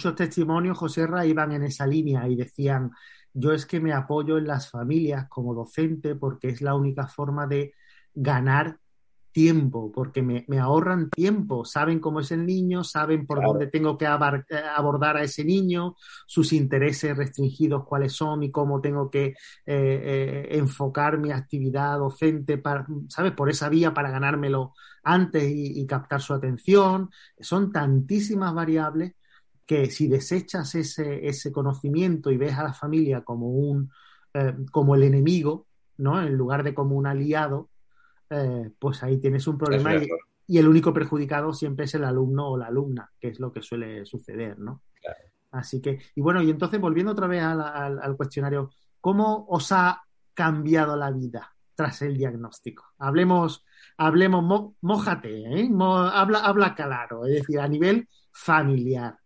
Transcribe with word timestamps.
Muchos 0.00 0.16
testimonios, 0.16 0.78
José 0.78 1.06
Ra, 1.06 1.26
iban 1.26 1.52
en 1.52 1.62
esa 1.62 1.86
línea 1.86 2.26
y 2.26 2.34
decían, 2.34 2.90
yo 3.34 3.52
es 3.52 3.66
que 3.66 3.80
me 3.80 3.92
apoyo 3.92 4.38
en 4.38 4.46
las 4.46 4.70
familias 4.70 5.28
como 5.28 5.54
docente 5.54 6.14
porque 6.14 6.48
es 6.48 6.62
la 6.62 6.74
única 6.74 7.06
forma 7.06 7.46
de 7.46 7.74
ganar 8.14 8.78
tiempo, 9.30 9.92
porque 9.92 10.22
me, 10.22 10.58
ahorran 10.58 11.10
tiempo, 11.10 11.66
saben 11.66 12.00
cómo 12.00 12.20
es 12.20 12.32
el 12.32 12.46
niño, 12.46 12.82
saben 12.82 13.26
por 13.26 13.44
dónde 13.44 13.66
tengo 13.66 13.98
que 13.98 14.06
eh, 14.06 14.62
abordar 14.74 15.18
a 15.18 15.22
ese 15.22 15.44
niño, 15.44 15.96
sus 16.26 16.54
intereses 16.54 17.14
restringidos 17.14 17.84
cuáles 17.84 18.14
son 18.14 18.42
y 18.42 18.50
cómo 18.50 18.80
tengo 18.80 19.10
que 19.10 19.26
eh, 19.26 19.34
eh, 19.66 20.48
enfocar 20.52 21.18
mi 21.18 21.30
actividad 21.30 21.98
docente, 21.98 22.56
para, 22.56 22.86
¿sabes? 23.10 23.32
Por 23.32 23.50
esa 23.50 23.68
vía 23.68 23.92
para 23.92 24.10
ganármelo 24.10 24.72
antes 25.02 25.44
y, 25.46 25.86
captar 25.86 26.22
su 26.22 26.32
atención. 26.32 27.10
Son 27.38 27.70
tantísimas 27.70 28.54
variables 28.54 29.12
que 29.70 29.88
si 29.88 30.08
desechas 30.08 30.74
ese, 30.74 31.28
ese 31.28 31.52
conocimiento 31.52 32.32
y 32.32 32.36
ves 32.36 32.58
a 32.58 32.64
la 32.64 32.72
familia 32.72 33.22
como 33.22 33.50
un 33.50 33.88
como 34.72 34.96
el 34.96 35.04
enemigo, 35.04 35.68
¿no? 35.98 36.20
En 36.20 36.34
lugar 36.34 36.64
de 36.64 36.74
como 36.74 36.96
un 36.96 37.06
aliado, 37.06 37.70
eh, 38.30 38.68
pues 38.80 39.04
ahí 39.04 39.20
tienes 39.20 39.46
un 39.46 39.58
problema 39.58 39.94
y, 39.94 40.58
el 40.58 40.66
único 40.66 40.92
perjudicado 40.92 41.52
siempre 41.52 41.84
es 41.84 41.94
el 41.94 42.02
alumno 42.02 42.48
o 42.48 42.58
la 42.58 42.66
alumna, 42.66 43.12
que 43.20 43.28
es 43.28 43.38
lo 43.38 43.52
que 43.52 43.62
suele 43.62 44.04
suceder, 44.04 44.58
¿no? 44.58 44.82
Así 45.52 45.80
que, 45.80 46.00
y 46.16 46.20
bueno, 46.20 46.42
y 46.42 46.50
entonces 46.50 46.80
volviendo 46.80 47.12
otra 47.12 47.28
vez 47.28 47.40
al, 47.40 48.16
cuestionario, 48.16 48.72
¿cómo 49.00 49.46
os 49.48 49.70
ha 49.70 50.02
cambiado 50.34 50.96
la 50.96 51.12
vida 51.12 51.54
tras 51.76 52.02
el 52.02 52.16
diagnóstico? 52.16 52.86
Hablemos, 52.98 53.64
hablemos, 53.96 54.74
mójate, 54.80 55.60
¿eh? 55.60 55.70
habla, 56.12 56.40
habla 56.40 56.74
claro, 56.74 57.24
es 57.24 57.34
decir, 57.34 57.60
a 57.60 57.68
nivel 57.68 58.08
familiar, 58.32 59.19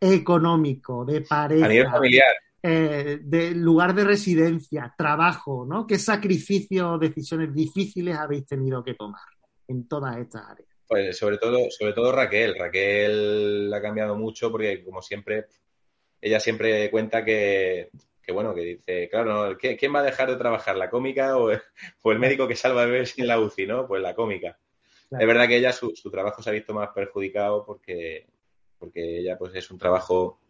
económico, 0.00 1.04
de 1.04 1.22
pareja. 1.22 1.66
A 1.66 1.68
nivel 1.68 1.90
familiar. 1.90 2.34
Eh, 2.62 3.20
de 3.22 3.52
lugar 3.52 3.94
de 3.94 4.04
residencia, 4.04 4.92
trabajo, 4.98 5.64
¿no? 5.68 5.86
¿Qué 5.86 5.98
sacrificios, 5.98 6.98
decisiones 6.98 7.54
difíciles 7.54 8.16
habéis 8.16 8.44
tenido 8.46 8.82
que 8.82 8.94
tomar 8.94 9.22
en 9.68 9.86
todas 9.86 10.16
estas 10.16 10.50
áreas? 10.50 10.68
Pues 10.88 11.16
sobre 11.16 11.38
todo, 11.38 11.58
sobre 11.70 11.92
todo 11.92 12.12
Raquel. 12.12 12.56
Raquel 12.58 13.72
ha 13.72 13.80
cambiado 13.80 14.16
mucho 14.16 14.50
porque, 14.50 14.82
como 14.84 15.02
siempre, 15.02 15.46
ella 16.20 16.40
siempre 16.40 16.90
cuenta 16.90 17.24
que, 17.24 17.90
bueno, 18.32 18.54
que 18.54 18.62
dice, 18.62 19.08
claro, 19.08 19.56
¿quién 19.58 19.94
va 19.94 20.00
a 20.00 20.04
dejar 20.04 20.30
de 20.30 20.36
trabajar? 20.36 20.76
¿La 20.76 20.90
cómica 20.90 21.36
o, 21.36 21.50
el 22.04 22.18
médico 22.18 22.48
que 22.48 22.56
salva 22.56 22.86
bebés 22.86 23.18
en 23.18 23.28
la 23.28 23.38
UCI, 23.38 23.66
no? 23.66 23.86
Pues 23.86 24.02
la 24.02 24.14
cómica. 24.14 24.58
Es 25.08 25.26
verdad 25.26 25.46
que 25.46 25.58
ella, 25.58 25.72
su, 25.72 25.94
su, 25.94 26.10
trabajo 26.10 26.42
se 26.42 26.50
ha 26.50 26.52
visto 26.52 26.74
más 26.74 26.88
perjudicado 26.88 27.64
porque, 27.64 28.26
porque 28.78 29.18
ella, 29.18 29.36
pues, 29.38 29.54
es 29.54 29.70
un 29.70 29.78
trabajo 29.78 30.40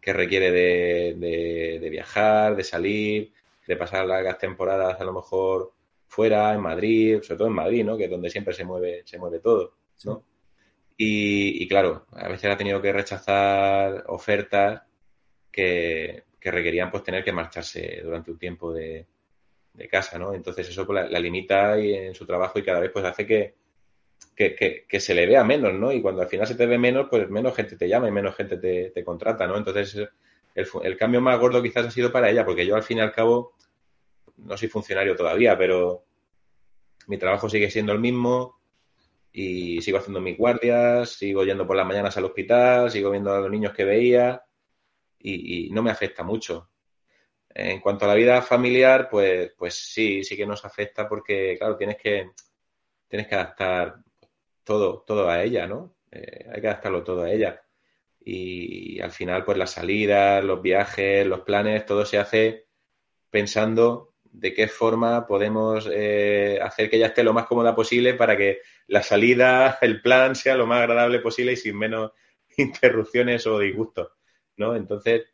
que 0.00 0.12
requiere 0.12 0.50
de, 0.50 1.88
viajar, 1.90 2.56
de 2.56 2.64
salir, 2.64 3.32
de 3.66 3.76
pasar 3.76 4.06
largas 4.06 4.38
temporadas 4.38 5.00
a 5.00 5.04
lo 5.04 5.12
mejor 5.12 5.72
fuera, 6.06 6.52
en 6.54 6.60
Madrid, 6.60 7.20
sobre 7.22 7.38
todo 7.38 7.48
en 7.48 7.54
Madrid, 7.54 7.84
¿no? 7.84 7.96
Que 7.96 8.04
es 8.04 8.10
donde 8.10 8.30
siempre 8.30 8.54
se 8.54 8.64
mueve, 8.64 9.02
se 9.04 9.18
mueve 9.18 9.40
todo, 9.40 9.74
¿no? 10.04 10.24
Y, 10.96 11.66
claro, 11.66 12.06
a 12.12 12.28
veces 12.28 12.50
ha 12.50 12.56
tenido 12.58 12.82
que 12.82 12.92
rechazar 12.92 14.04
ofertas 14.08 14.82
que, 15.50 16.24
requerían 16.42 16.90
pues 16.90 17.02
tener 17.04 17.24
que 17.24 17.32
marcharse 17.32 18.00
durante 18.02 18.30
un 18.30 18.38
tiempo 18.38 18.72
de, 18.72 19.06
casa, 19.90 20.18
¿no? 20.18 20.34
Entonces 20.34 20.68
eso 20.68 20.86
pues, 20.86 21.04
la, 21.04 21.08
la, 21.08 21.18
limita 21.18 21.78
en 21.78 22.14
su 22.14 22.26
trabajo 22.26 22.58
y 22.58 22.62
cada 22.62 22.80
vez 22.80 22.90
pues 22.92 23.04
hace 23.04 23.26
que, 23.26 23.54
que, 24.48 25.00
se 25.00 25.14
le 25.14 25.26
vea 25.26 25.44
menos, 25.44 25.74
¿no? 25.74 25.92
Y 25.92 26.00
cuando 26.00 26.22
al 26.22 26.28
final 26.28 26.46
se 26.46 26.54
te 26.54 26.66
ve 26.66 26.78
menos, 26.78 27.08
pues 27.10 27.28
menos 27.28 27.54
gente 27.54 27.76
te 27.76 27.88
llama 27.88 28.08
y 28.08 28.12
menos 28.12 28.34
gente 28.34 28.56
te, 28.56 29.04
contrata, 29.04 29.46
¿no? 29.46 29.56
Entonces, 29.56 30.08
el, 30.54 30.96
cambio 30.96 31.20
más 31.20 31.38
gordo 31.38 31.62
quizás 31.62 31.86
ha 31.86 31.90
sido 31.90 32.10
para 32.10 32.30
ella, 32.30 32.44
porque 32.44 32.66
yo 32.66 32.74
al 32.74 32.82
fin 32.82 32.98
y 32.98 33.00
al 33.02 33.12
cabo 33.12 33.54
no 34.38 34.56
soy 34.56 34.68
funcionario 34.68 35.14
todavía, 35.14 35.58
pero 35.58 36.04
mi 37.06 37.18
trabajo 37.18 37.48
sigue 37.48 37.70
siendo 37.70 37.92
el 37.92 37.98
mismo 37.98 38.60
y 39.32 39.82
sigo 39.82 39.98
haciendo 39.98 40.20
mis 40.20 40.38
guardias, 40.38 41.10
sigo 41.10 41.44
yendo 41.44 41.66
por 41.66 41.76
las 41.76 41.86
mañanas 41.86 42.16
al 42.16 42.24
hospital, 42.24 42.90
sigo 42.90 43.10
viendo 43.10 43.32
a 43.32 43.40
los 43.40 43.50
niños 43.50 43.74
que 43.74 43.84
veía 43.84 44.42
y, 45.18 45.68
no 45.70 45.82
me 45.82 45.90
afecta 45.90 46.22
mucho. 46.22 46.70
En 47.52 47.80
cuanto 47.80 48.04
a 48.04 48.08
la 48.08 48.14
vida 48.14 48.40
familiar, 48.42 49.08
pues, 49.10 49.52
pues 49.58 49.74
sí, 49.74 50.24
sí 50.24 50.36
que 50.36 50.46
nos 50.46 50.64
afecta 50.64 51.08
porque, 51.08 51.56
claro, 51.58 51.76
tienes 51.76 51.96
que, 51.96 52.30
tienes 53.08 53.26
que 53.26 53.34
adaptar 53.34 53.96
todo, 54.64 55.04
todo 55.06 55.28
a 55.28 55.42
ella, 55.42 55.66
¿no? 55.66 55.96
Eh, 56.10 56.46
hay 56.52 56.60
que 56.60 56.68
adaptarlo 56.68 57.04
todo 57.04 57.22
a 57.22 57.30
ella. 57.30 57.62
Y, 58.20 59.00
al 59.00 59.12
final, 59.12 59.44
pues 59.44 59.58
las 59.58 59.72
salidas, 59.72 60.44
los 60.44 60.60
viajes, 60.62 61.26
los 61.26 61.40
planes, 61.40 61.86
todo 61.86 62.04
se 62.04 62.18
hace 62.18 62.66
pensando 63.30 64.14
de 64.24 64.54
qué 64.54 64.68
forma 64.68 65.26
podemos 65.26 65.88
eh, 65.92 66.58
hacer 66.62 66.90
que 66.90 66.96
ella 66.96 67.08
esté 67.08 67.24
lo 67.24 67.32
más 67.32 67.46
cómoda 67.46 67.74
posible 67.74 68.14
para 68.14 68.36
que 68.36 68.60
la 68.86 69.02
salida, 69.02 69.78
el 69.82 70.02
plan 70.02 70.34
sea 70.36 70.56
lo 70.56 70.66
más 70.66 70.80
agradable 70.80 71.20
posible 71.20 71.52
y 71.52 71.56
sin 71.56 71.78
menos 71.78 72.12
interrupciones 72.56 73.46
o 73.46 73.58
disgustos, 73.58 74.12
¿no? 74.56 74.76
Entonces, 74.76 75.26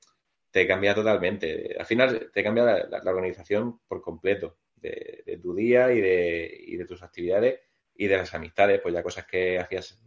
te 0.51 0.67
cambia 0.67 0.95
totalmente. 0.95 1.77
Al 1.79 1.87
final, 1.87 2.31
te 2.33 2.43
cambia 2.43 2.87
la, 2.89 3.11
organización 3.11 3.81
por 3.87 4.01
completo 4.01 4.59
de, 4.77 5.39
tu 5.43 5.55
día 5.55 5.93
y 5.93 6.01
de, 6.01 6.65
y 6.67 6.77
de 6.77 6.87
tus 6.87 7.03
actividades 7.03 7.61
y 7.99 8.07
de 8.07 8.17
las 8.17 8.35
amistades, 8.35 8.81
pues 8.81 8.95
ya 8.95 9.03
cosas 9.03 9.27
que 9.27 9.59
hacías 9.59 10.01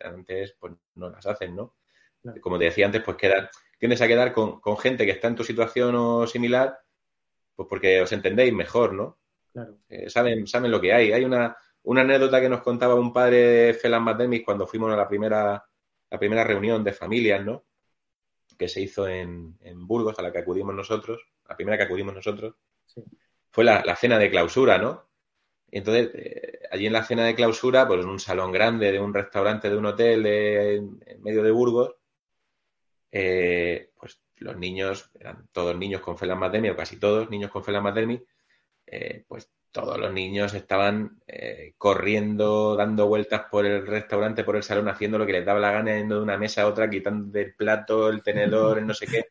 antes, 0.00 0.56
pues 0.58 0.74
no 0.94 1.10
las 1.10 1.26
hacen, 1.26 1.54
¿no? 1.54 1.76
Como 2.40 2.58
te 2.58 2.64
decía 2.64 2.86
antes, 2.86 3.02
pues 3.02 3.16
quedar, 3.16 3.50
tiendes 3.78 4.00
a 4.02 4.08
quedar 4.08 4.32
con, 4.32 4.60
gente 4.78 5.04
que 5.04 5.12
está 5.12 5.28
en 5.28 5.36
tu 5.36 5.44
situación 5.44 5.94
o 5.94 6.26
similar, 6.26 6.78
pues 7.54 7.68
porque 7.68 8.00
os 8.00 8.12
entendéis 8.12 8.52
mejor, 8.52 8.94
¿no? 8.94 9.18
Claro. 9.52 9.78
Eh, 9.88 10.10
saben, 10.10 10.46
saben 10.46 10.70
lo 10.70 10.80
que 10.80 10.92
hay. 10.92 11.12
Hay 11.12 11.24
una, 11.24 11.56
una 11.84 12.00
anécdota 12.02 12.40
que 12.40 12.48
nos 12.48 12.62
contaba 12.62 12.94
un 12.94 13.12
padre 13.12 13.36
de 13.36 13.74
Felan 13.74 14.02
Mademis 14.02 14.44
cuando 14.44 14.66
fuimos 14.66 14.92
a 14.92 14.96
la 14.96 15.08
primera, 15.08 15.64
la 16.10 16.18
primera 16.18 16.44
reunión 16.44 16.82
de 16.82 16.92
familias, 16.92 17.44
¿no? 17.44 17.64
Que 18.58 18.68
se 18.68 18.80
hizo 18.80 19.06
en, 19.06 19.56
en 19.60 19.86
Burgos, 19.86 20.18
a 20.18 20.22
la 20.22 20.32
que 20.32 20.38
acudimos 20.38 20.74
nosotros, 20.74 21.22
la 21.48 21.56
primera 21.56 21.76
que 21.76 21.84
acudimos 21.84 22.14
nosotros. 22.14 22.54
Fue 23.50 23.64
la, 23.64 23.82
la 23.84 23.96
cena 23.96 24.18
de 24.18 24.30
clausura, 24.30 24.78
¿no? 24.78 25.06
Entonces, 25.70 26.10
eh, 26.14 26.60
allí 26.70 26.86
en 26.86 26.92
la 26.92 27.04
cena 27.04 27.24
de 27.24 27.34
clausura, 27.34 27.86
pues 27.86 28.00
en 28.00 28.08
un 28.08 28.20
salón 28.20 28.52
grande 28.52 28.92
de 28.92 29.00
un 29.00 29.12
restaurante 29.12 29.68
de 29.68 29.76
un 29.76 29.86
hotel 29.86 30.26
en, 30.26 31.00
medio 31.22 31.42
de 31.42 31.50
Burgos, 31.50 31.96
eh, 33.10 33.90
pues 33.98 34.20
los 34.36 34.56
niños, 34.56 35.10
eran 35.18 35.48
todos 35.52 35.76
niños 35.76 36.00
con 36.00 36.18
Felan 36.18 36.38
Matermi, 36.38 36.70
o 36.70 36.76
casi 36.76 36.98
todos 36.98 37.30
niños 37.30 37.50
con 37.50 37.64
Felan 37.64 37.82
Matermi, 37.82 38.22
eh, 38.86 39.24
pues 39.26 39.50
todos 39.72 39.98
los 39.98 40.12
niños 40.12 40.54
estaban 40.54 41.20
corriendo, 41.76 42.76
dando 42.76 43.08
vueltas 43.08 43.42
por 43.50 43.66
el 43.66 43.86
restaurante, 43.86 44.42
por 44.42 44.56
el 44.56 44.62
salón, 44.62 44.88
haciendo 44.88 45.18
lo 45.18 45.26
que 45.26 45.32
les 45.32 45.44
daba 45.44 45.60
la 45.60 45.72
gana, 45.72 45.96
yendo 45.98 46.16
de 46.16 46.22
una 46.22 46.38
mesa 46.38 46.62
a 46.62 46.66
otra, 46.66 46.88
quitando 46.88 47.38
el 47.38 47.54
plato, 47.54 48.08
el 48.08 48.22
tenedor, 48.22 48.80
no 48.80 48.94
sé 48.94 49.06
qué. 49.06 49.26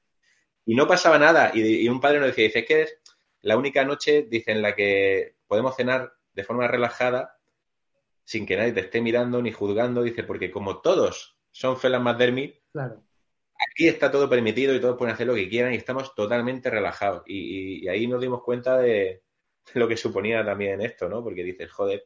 Y 0.65 0.75
no 0.75 0.87
pasaba 0.87 1.17
nada. 1.17 1.51
Y, 1.55 1.89
un 1.89 1.99
padre 1.99 2.19
nos 2.19 2.27
decía, 2.27 2.45
dice, 2.45 2.59
es 2.59 2.65
que 2.67 2.81
es 2.83 2.99
la 3.41 3.57
única 3.57 3.83
noche, 3.85 4.27
dice, 4.29 4.51
en 4.51 4.61
la 4.61 4.75
que 4.75 5.35
podemos 5.47 5.75
cenar 5.75 6.13
de 6.35 6.43
forma 6.43 6.67
relajada, 6.67 7.37
sin 8.23 8.45
que 8.45 8.57
nadie 8.57 8.73
te 8.73 8.81
esté 8.81 9.01
mirando 9.01 9.41
ni 9.41 9.51
juzgando, 9.51 10.03
dice, 10.03 10.23
porque 10.23 10.51
como 10.51 10.81
todos 10.81 11.37
son 11.51 11.77
Felan 11.77 12.03
Madermi, 12.03 12.53
claro. 12.71 13.03
aquí 13.71 13.87
está 13.87 14.11
todo 14.11 14.29
permitido 14.29 14.75
y 14.75 14.81
todos 14.81 14.97
pueden 14.97 15.13
hacer 15.13 15.27
lo 15.27 15.35
que 15.35 15.47
quieran 15.47 15.73
y 15.73 15.77
estamos 15.77 16.13
totalmente 16.13 16.69
relajados. 16.69 17.23
Y, 17.25 17.87
ahí 17.87 18.07
nos 18.07 18.21
dimos 18.21 18.43
cuenta 18.43 18.77
de, 18.77 19.23
lo 19.73 19.87
que 19.87 19.97
suponía 19.97 20.43
también 20.43 20.81
esto, 20.81 21.07
¿no? 21.07 21.23
Porque 21.23 21.43
dices, 21.43 21.71
joder, 21.71 22.05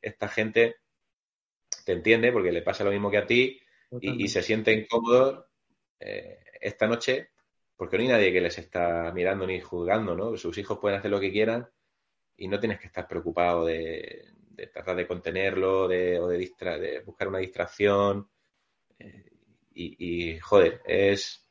esta 0.00 0.28
gente 0.28 0.76
te 1.84 1.92
entiende 1.92 2.30
porque 2.30 2.52
le 2.52 2.62
pasa 2.62 2.84
lo 2.84 2.90
mismo 2.90 3.10
que 3.10 3.18
a 3.18 3.26
ti 3.26 3.60
y, 4.00 4.28
se 4.28 4.42
siente 4.42 4.72
incómodos 4.72 5.46
eh, 5.98 6.38
esta 6.60 6.86
noche 6.86 7.30
porque 7.76 7.96
no 7.96 8.02
hay 8.02 8.08
nadie 8.08 8.32
que 8.32 8.40
les 8.40 8.58
está 8.58 9.10
mirando 9.12 9.46
ni 9.46 9.60
juzgando, 9.60 10.14
¿no? 10.14 10.36
Sus 10.36 10.58
hijos 10.58 10.78
pueden 10.78 10.98
hacer 10.98 11.10
lo 11.10 11.20
que 11.20 11.32
quieran 11.32 11.68
y 12.38 12.48
no 12.48 12.58
tienes 12.58 12.78
que 12.78 12.86
estar 12.86 13.06
preocupado 13.06 13.66
de, 13.66 14.32
tratar 14.72 14.96
de 14.96 15.06
contenerlo 15.06 15.88
de, 15.88 16.18
o 16.18 16.28
de, 16.28 16.38
de 16.38 17.02
buscar 17.04 17.28
una 17.28 17.38
distracción. 17.38 18.28
Eh, 18.98 19.24
y, 19.74 20.38
joder, 20.38 20.80
es, 20.86 21.46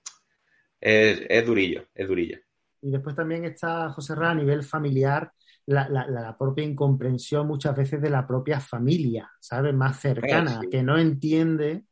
es, 0.81 1.45
durillo, 1.45 1.87
es 1.93 2.07
durillo. 2.07 2.39
Y 2.81 2.91
después 2.91 3.15
también 3.15 3.45
está, 3.45 3.89
José 3.89 4.15
Ra, 4.15 4.31
a 4.31 4.35
nivel 4.35 4.63
familiar, 4.63 5.31
la, 5.65 6.35
propia 6.37 6.63
incomprensión 6.63 7.47
muchas 7.47 7.75
veces 7.75 8.01
de 8.01 8.09
la 8.09 8.25
propia 8.25 8.59
familia, 8.59 9.29
¿sabes? 9.39 9.73
Más 9.73 9.99
cercana, 9.99 10.61
que 10.69 10.83
no 10.83 10.97
entiende 10.97 11.83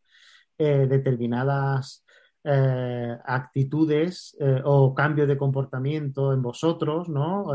eh, 0.57 0.87
determinadas 0.87 2.04
eh, 2.45 3.17
actitudes 3.25 4.35
eh, 4.39 4.61
o 4.63 4.93
cambios 4.93 5.27
de 5.27 5.37
comportamiento 5.37 6.31
en 6.31 6.41
vosotros, 6.41 7.09
¿no? 7.09 7.47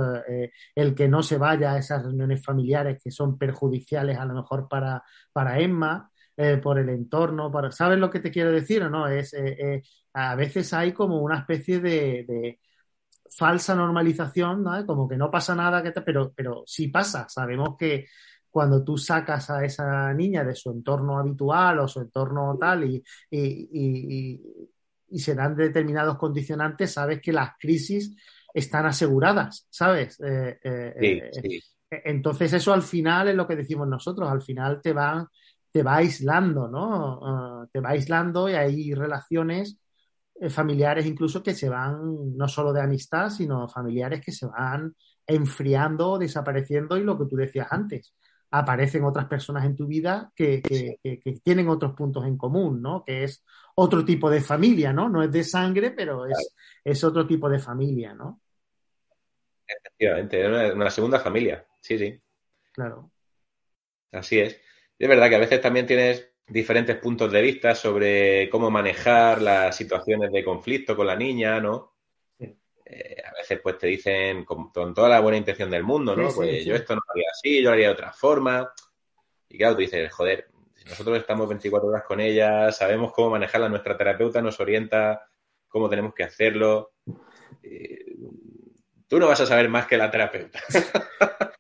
el 0.75 0.95
que 0.95 1.09
no 1.09 1.23
se 1.23 1.39
vaya 1.39 1.73
a 1.73 1.79
esas 1.79 2.03
reuniones 2.03 2.45
familiares 2.45 3.01
que 3.03 3.11
son 3.11 3.39
perjudiciales 3.39 4.19
a 4.19 4.25
lo 4.25 4.35
mejor 4.35 4.69
para, 4.69 5.03
para 5.33 5.61
Emma, 5.61 6.11
por 6.63 6.79
el 6.79 6.89
entorno, 6.89 7.53
¿sabes 7.71 7.99
lo 7.99 8.09
que 8.09 8.21
te 8.21 8.31
quiero 8.31 8.51
decir 8.51 8.91
no? 8.91 9.07
Es, 9.07 9.37
a 10.15 10.35
veces 10.37 10.73
hay 10.73 10.93
como 10.93 11.21
una 11.21 11.41
especie 11.41 11.81
de, 11.81 12.59
falsa 13.37 13.75
normalización, 13.75 14.65
¿no? 14.65 14.87
Como 14.87 15.09
que 15.09 15.17
no 15.17 15.31
pasa 15.31 15.55
nada, 15.55 15.83
pero, 16.05 16.33
pero 16.35 16.65
sí 16.67 16.89
pasa. 16.89 17.29
Sabemos 17.29 17.77
que 17.79 18.07
cuando 18.51 18.83
tú 18.85 18.99
sacas 18.99 19.51
a 19.51 19.65
esa 19.65 20.13
niña 20.13 20.45
de 20.45 20.55
su 20.55 20.71
entorno 20.71 21.19
habitual 21.19 21.79
o 21.81 21.89
su 21.89 22.01
entorno 22.01 22.57
tal 22.59 22.85
y, 22.85 23.03
se 25.19 25.35
dan 25.35 25.57
determinados 25.57 26.17
condicionantes, 26.17 26.93
sabes 26.93 27.21
que 27.21 27.33
las 27.33 27.53
crisis 27.59 28.17
están 28.55 28.87
aseguradas, 28.87 29.67
¿sabes? 29.71 30.19
Eh, 30.21 30.59
eh, 30.63 31.31
eh, 31.43 31.61
entonces 31.91 32.53
eso 32.53 32.73
al 32.73 32.83
final 32.83 33.29
es 33.29 33.35
lo 33.35 33.47
que 33.47 33.57
decimos 33.57 33.89
nosotros, 33.89 34.31
al 34.31 34.43
final 34.43 34.81
te 34.81 34.93
va, 34.93 35.29
te 35.71 35.83
va 35.83 35.97
aislando, 35.97 36.69
¿no? 36.69 37.21
Ah, 37.23 37.67
te 37.73 37.81
va 37.81 37.91
aislando 37.91 38.49
y 38.49 38.55
hay 38.55 38.95
relaciones 38.95 39.79
familiares 40.49 41.05
incluso 41.05 41.43
que 41.43 41.53
se 41.53 41.69
van, 41.69 42.37
no 42.37 42.49
solo 42.49 42.73
de 42.73 42.81
amistad, 42.81 43.29
sino 43.29 43.69
familiares 43.69 44.23
que 44.25 44.33
se 44.33 44.47
van 44.47 44.95
enfriando, 45.27 46.17
desapareciendo 46.17 46.97
y 46.97 47.05
lo 47.05 47.19
que 47.19 47.27
tú 47.27 47.37
decías 47.37 47.69
antes, 47.71 48.15
aparecen 48.51 49.05
otras 49.05 49.27
personas 49.27 49.65
en 49.65 49.77
tu 49.77 49.87
vida 49.87 50.33
que, 50.35 50.99
tienen 51.43 51.69
otros 51.69 51.95
puntos 51.95 52.27
en 52.27 52.37
común, 52.37 52.83
¿no? 52.83 53.05
Que 53.05 53.25
es 53.25 53.45
otro 53.77 54.05
tipo 54.05 54.29
de 54.29 54.41
familia, 54.41 54.93
¿no? 54.93 55.09
No 55.09 55.23
es 55.23 55.31
de 55.31 55.45
sangre, 55.45 55.91
pero 55.93 56.27
es, 56.27 56.55
es 56.85 57.05
otro 57.05 57.27
tipo 57.27 57.49
de 57.49 57.59
familia, 57.59 58.15
¿no? 58.15 58.41
Efectivamente, 59.67 60.41
es 60.41 60.75
una, 60.75 60.91
segunda 60.91 61.21
familia, 61.21 61.65
sí, 61.81 61.97
sí. 61.97 62.21
Claro. 62.73 63.13
Así 64.13 64.41
es. 64.41 64.61
Es 64.99 65.09
verdad 65.09 65.29
que 65.29 65.37
a 65.37 65.41
veces 65.41 65.61
también 65.61 65.87
tienes 65.87 66.29
diferentes 66.47 66.97
puntos 66.97 67.31
de 67.31 67.41
vista 67.41 67.75
sobre 67.77 68.51
cómo 68.51 68.71
manejar 68.71 69.41
las 69.41 69.77
situaciones 69.77 70.33
de 70.33 70.45
conflicto 70.45 70.97
con 70.97 71.07
la 71.07 71.15
niña, 71.15 71.61
¿no? 71.61 71.95
Eh, 72.93 73.23
a 73.25 73.33
veces 73.39 73.61
pues 73.63 73.79
te 73.79 73.87
dicen 73.87 74.45
con, 74.45 74.73
toda 74.73 75.09
la 75.09 75.21
buena 75.21 75.39
intención 75.39 75.71
del 75.71 75.85
mundo, 75.85 76.17
¿no? 76.17 76.29
pues 76.35 76.65
yo 76.65 76.75
esto 76.75 76.97
no 76.97 77.01
lo 77.07 77.13
haría 77.13 77.29
así, 77.31 77.63
yo 77.63 77.69
lo 77.69 77.75
haría 77.75 77.87
de 77.87 77.93
otra 77.93 78.13
forma. 78.13 78.73
Y 79.49 79.59
claro, 79.59 79.77
tú 79.77 79.83
dices, 79.83 80.13
joder, 80.13 80.49
nosotros 80.89 81.19
estamos 81.19 81.49
24 81.49 81.89
horas 81.89 82.03
con 82.03 82.21
ella, 82.21 82.73
sabemos 82.73 83.13
cómo 83.13 83.31
manejarla, 83.31 83.69
nuestra 83.69 83.97
terapeuta 83.97 84.43
nos 84.43 84.59
orienta 84.59 85.25
cómo 85.69 85.89
tenemos 85.89 86.15
que 86.15 86.25
hacerlo. 86.25 86.95
Eh, 87.63 88.07
tú 89.07 89.21
no 89.21 89.29
vas 89.29 89.41
a 89.41 89.47
saber 89.47 89.69
más 89.69 89.87
que 89.87 89.97
la 89.97 90.11
terapeuta. 90.11 90.59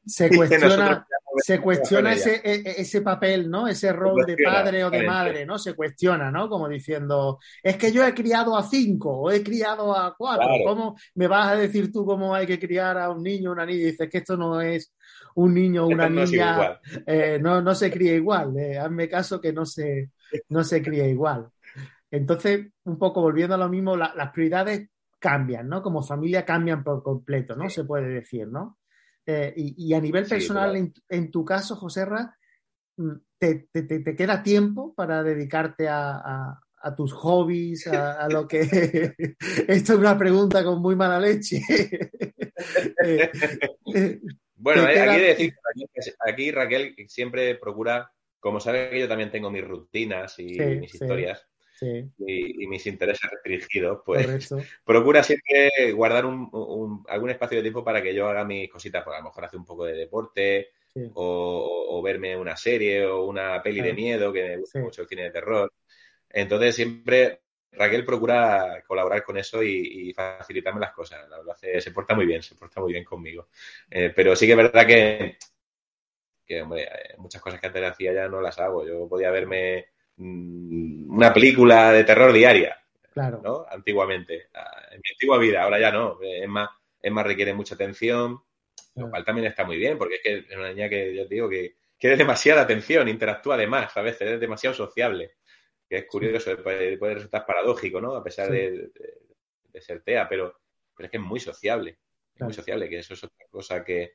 Se 0.05 0.29
cuestiona, 0.37 1.07
se 1.43 1.61
cuestiona 1.61 2.13
ese, 2.13 2.41
e, 2.45 2.55
e, 2.55 2.81
ese, 2.81 3.01
papel, 3.03 3.51
¿no? 3.51 3.67
Ese 3.67 3.93
rol 3.93 4.25
de 4.27 4.37
padre 4.37 4.85
o 4.85 4.91
de 4.91 5.03
madre, 5.03 5.47
¿no? 5.47 5.59
Se 5.59 5.75
cuestiona, 5.75 6.31
¿no? 6.31 6.49
Como 6.49 6.69
diciendo, 6.69 7.39
es 7.63 7.77
que 7.77 7.93
yo 7.93 8.05
he 8.05 8.15
criado 8.15 8.57
a 8.57 8.63
cinco 8.63 9.11
o 9.11 9.31
he 9.31 9.43
criado 9.43 9.97
a 9.97 10.15
cuatro. 10.17 10.49
¿Cómo 10.65 10.97
me 11.15 11.27
vas 11.27 11.53
a 11.53 11.57
decir 11.57 11.93
tú 11.93 12.05
cómo 12.05 12.35
hay 12.35 12.47
que 12.47 12.59
criar 12.59 12.99
a 12.99 13.11
un 13.11 13.23
niño 13.23 13.51
o 13.51 13.53
una 13.53 13.67
niña? 13.67 13.81
Y 13.81 13.85
dices 13.87 14.09
que 14.09 14.19
esto 14.19 14.37
no 14.37 14.61
es 14.61 14.93
un 15.35 15.55
niño 15.55 15.85
o 15.85 15.89
una 15.89 16.09
niña, 16.09 16.81
eh, 17.07 17.39
no, 17.41 17.63
no 17.63 17.75
se 17.75 17.91
cría 17.91 18.15
igual. 18.15 18.57
Eh, 18.59 18.79
hazme 18.79 19.09
caso 19.09 19.41
que 19.41 19.53
no 19.53 19.65
se, 19.65 20.11
no 20.49 20.65
se 20.65 20.83
cría 20.83 21.07
igual. 21.07 21.49
Entonces, 22.11 22.67
un 22.85 22.99
poco 22.99 23.21
volviendo 23.21 23.55
a 23.55 23.59
lo 23.59 23.69
mismo, 23.69 23.97
las 23.97 24.31
prioridades 24.33 24.89
cambian, 25.21 25.69
¿no? 25.69 25.83
Como 25.83 26.03
familia 26.03 26.45
cambian 26.45 26.83
por 26.83 27.03
completo, 27.03 27.55
¿no? 27.55 27.69
Se 27.69 27.85
puede 27.85 28.09
decir, 28.09 28.49
¿no? 28.49 28.80
Eh, 29.33 29.53
y, 29.57 29.95
a 29.95 30.01
nivel 30.01 30.27
personal, 30.27 30.93
en, 31.09 31.31
tu 31.31 31.45
caso, 31.45 31.77
Joserra, 31.77 32.37
mm, 32.97 33.13
¿te, 33.39 33.69
te, 33.73 34.17
queda 34.17 34.43
tiempo 34.43 34.93
para 34.95 35.23
dedicarte 35.23 35.87
a, 35.89 36.59
tus 36.97 37.13
hobbies, 37.13 37.87
a, 37.87 38.29
lo 38.29 38.49
que... 38.49 38.61
Esto 39.69 39.93
es 39.93 39.99
una 39.99 40.19
pregunta 40.19 40.65
con 40.65 40.83
muy 40.83 40.97
mala 40.97 41.21
leche. 41.21 41.61
Eh, 43.03 43.31
eh, 43.95 44.21
bueno, 44.55 44.83
aquí, 44.83 45.21
decir, 45.23 45.55
aquí, 46.29 46.51
Raquel 46.51 46.95
siempre 47.09 47.55
procura, 47.55 48.13
como 48.39 48.61
sabe 48.61 48.91
que 48.91 49.01
yo 49.01 49.09
también 49.09 49.31
tengo 49.31 49.51
mis 49.51 49.67
rutinas 49.67 50.39
y 50.39 50.59
mis 50.61 50.95
historias, 50.95 51.49
y, 51.81 52.67
mis 52.67 52.87
intereses 52.87 53.31
restringidos, 53.31 54.01
pues 54.05 54.27
procura 54.85 55.23
siempre 55.23 55.93
guardar 55.93 56.27
un, 56.27 57.05
algún 57.09 57.31
espacio 57.31 57.59
de 57.59 57.63
tiempo 57.63 57.85
para 57.85 58.03
que 58.03 58.15
yo 58.15 58.29
haga 58.29 58.45
mis 58.45 58.71
cositas, 58.71 59.03
pues 59.05 59.15
a 59.15 59.21
lo 59.21 59.27
mejor 59.27 59.45
hace 59.45 59.57
un 59.57 59.65
poco 59.65 59.85
de 59.85 59.95
deporte 59.95 60.69
o, 61.15 62.01
verme 62.03 62.37
una 62.37 62.57
serie 62.57 63.07
o 63.07 63.25
una 63.25 63.63
peli 63.63 63.81
de 63.81 63.93
miedo, 63.93 64.33
que 64.33 64.43
me 64.43 64.57
gusta 64.59 64.81
mucho 64.81 65.03
el 65.03 65.09
cine 65.09 65.25
de 65.25 65.31
terror. 65.31 65.73
Entonces 66.29 66.75
siempre 66.75 67.41
Raquel 67.73 68.05
procura 68.05 68.83
colaborar 68.87 69.23
con 69.23 69.37
eso 69.37 69.63
y, 69.63 70.13
facilitarme 70.13 70.81
las 70.81 70.93
cosas. 70.93 71.29
La 71.29 71.39
verdad, 71.39 71.57
se 71.57 71.91
porta 71.93 72.15
muy 72.15 72.27
bien, 72.27 72.43
se 72.43 72.55
porta 72.55 72.81
muy 72.81 72.93
bien 72.93 73.05
conmigo. 73.05 73.49
Eh, 73.91 74.13
pero 74.15 74.35
sí 74.35 74.47
que 74.47 74.53
es 74.53 74.57
verdad 74.57 74.87
que, 74.87 75.39
que 76.45 76.63
hombre, 76.63 76.83
eh, 76.85 77.15
muchas 77.19 77.41
cosas 77.41 77.61
que 77.61 77.67
antes 77.69 77.85
hacía 77.85 78.13
ya 78.13 78.29
no 78.29 78.41
las 78.41 78.59
hago. 78.59 78.87
Yo 78.87 79.09
podía 79.09 79.31
verme 79.31 79.87
una 80.21 81.33
película 81.33 81.93
de 81.93 82.05
terror 82.05 82.33
diaria. 82.33 82.77
Claro. 83.13 83.41
¿no? 83.43 83.67
Antiguamente. 83.69 84.49
Ah, 84.55 84.89
en 84.93 85.01
mi 85.03 85.11
antigua 85.13 85.39
vida, 85.39 85.63
ahora 85.63 85.81
ya 85.81 85.91
no. 85.91 86.19
Es 86.23 86.49
más, 86.49 86.69
es 87.01 87.13
más 87.13 87.27
requiere 87.27 87.55
mucha 87.55 87.75
atención, 87.75 88.41
lo 88.95 89.11
cual 89.11 89.25
también 89.25 89.47
está 89.47 89.65
muy 89.65 89.77
bien, 89.77 89.99
porque 89.99 90.17
es 90.17 90.21
que 90.23 90.39
es 90.39 90.57
una 90.57 90.69
niña 90.69 90.89
que, 90.89 91.15
yo 91.15 91.27
digo, 91.27 91.49
que 91.49 91.77
quiere 91.99 92.17
demasiada 92.17 92.63
atención, 92.63 93.09
interactúa 93.09 93.55
además, 93.55 93.97
a 93.97 94.03
veces 94.03 94.33
es 94.33 94.41
demasiado 94.41 94.75
sociable. 94.75 95.37
Que 95.89 95.99
es 95.99 96.07
curioso, 96.07 96.57
puede, 96.63 96.97
resultar 96.97 97.45
paradójico, 97.45 98.01
¿no? 98.01 98.15
A 98.15 98.23
pesar 98.23 98.51
de, 98.51 98.91
ser 99.81 100.03
TEA, 100.03 100.29
pero, 100.29 100.61
pero 100.97 101.07
es 101.07 101.11
que 101.11 101.17
es 101.17 101.23
muy 101.23 101.41
sociable. 101.41 101.99
muy 102.39 102.53
sociable, 102.53 102.89
que 102.89 102.99
eso 102.99 103.15
es 103.15 103.25
otra 103.25 103.47
cosa 103.51 103.85
que, 103.85 104.15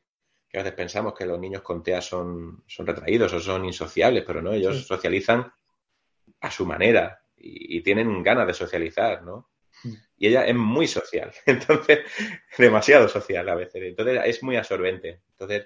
a 0.53 0.59
veces 0.59 0.73
pensamos 0.73 1.13
que 1.13 1.25
los 1.25 1.37
niños 1.37 1.61
con 1.61 1.83
TEA 1.83 1.99
son, 1.99 2.63
son 2.65 2.87
retraídos 2.87 3.33
o 3.33 3.41
son 3.41 3.65
insociables, 3.65 4.23
pero 4.25 4.41
no, 4.41 4.53
ellos 4.53 4.87
socializan 4.87 5.51
a 6.45 6.51
su 6.51 6.65
manera 6.65 7.19
y, 7.37 7.81
tienen 7.81 8.23
ganas 8.23 8.47
de 8.47 8.53
socializar, 8.53 9.23
¿no? 9.23 9.49
Mm. 9.83 9.93
Y 10.17 10.27
ella 10.27 10.45
es 10.45 10.55
muy 10.55 10.87
social, 10.87 11.31
entonces, 11.45 11.99
demasiado 12.57 13.07
social 13.07 13.47
a 13.49 13.55
veces, 13.55 13.81
entonces 13.83 14.21
es 14.25 14.43
muy 14.43 14.55
absorbente. 14.55 15.21
Entonces, 15.31 15.65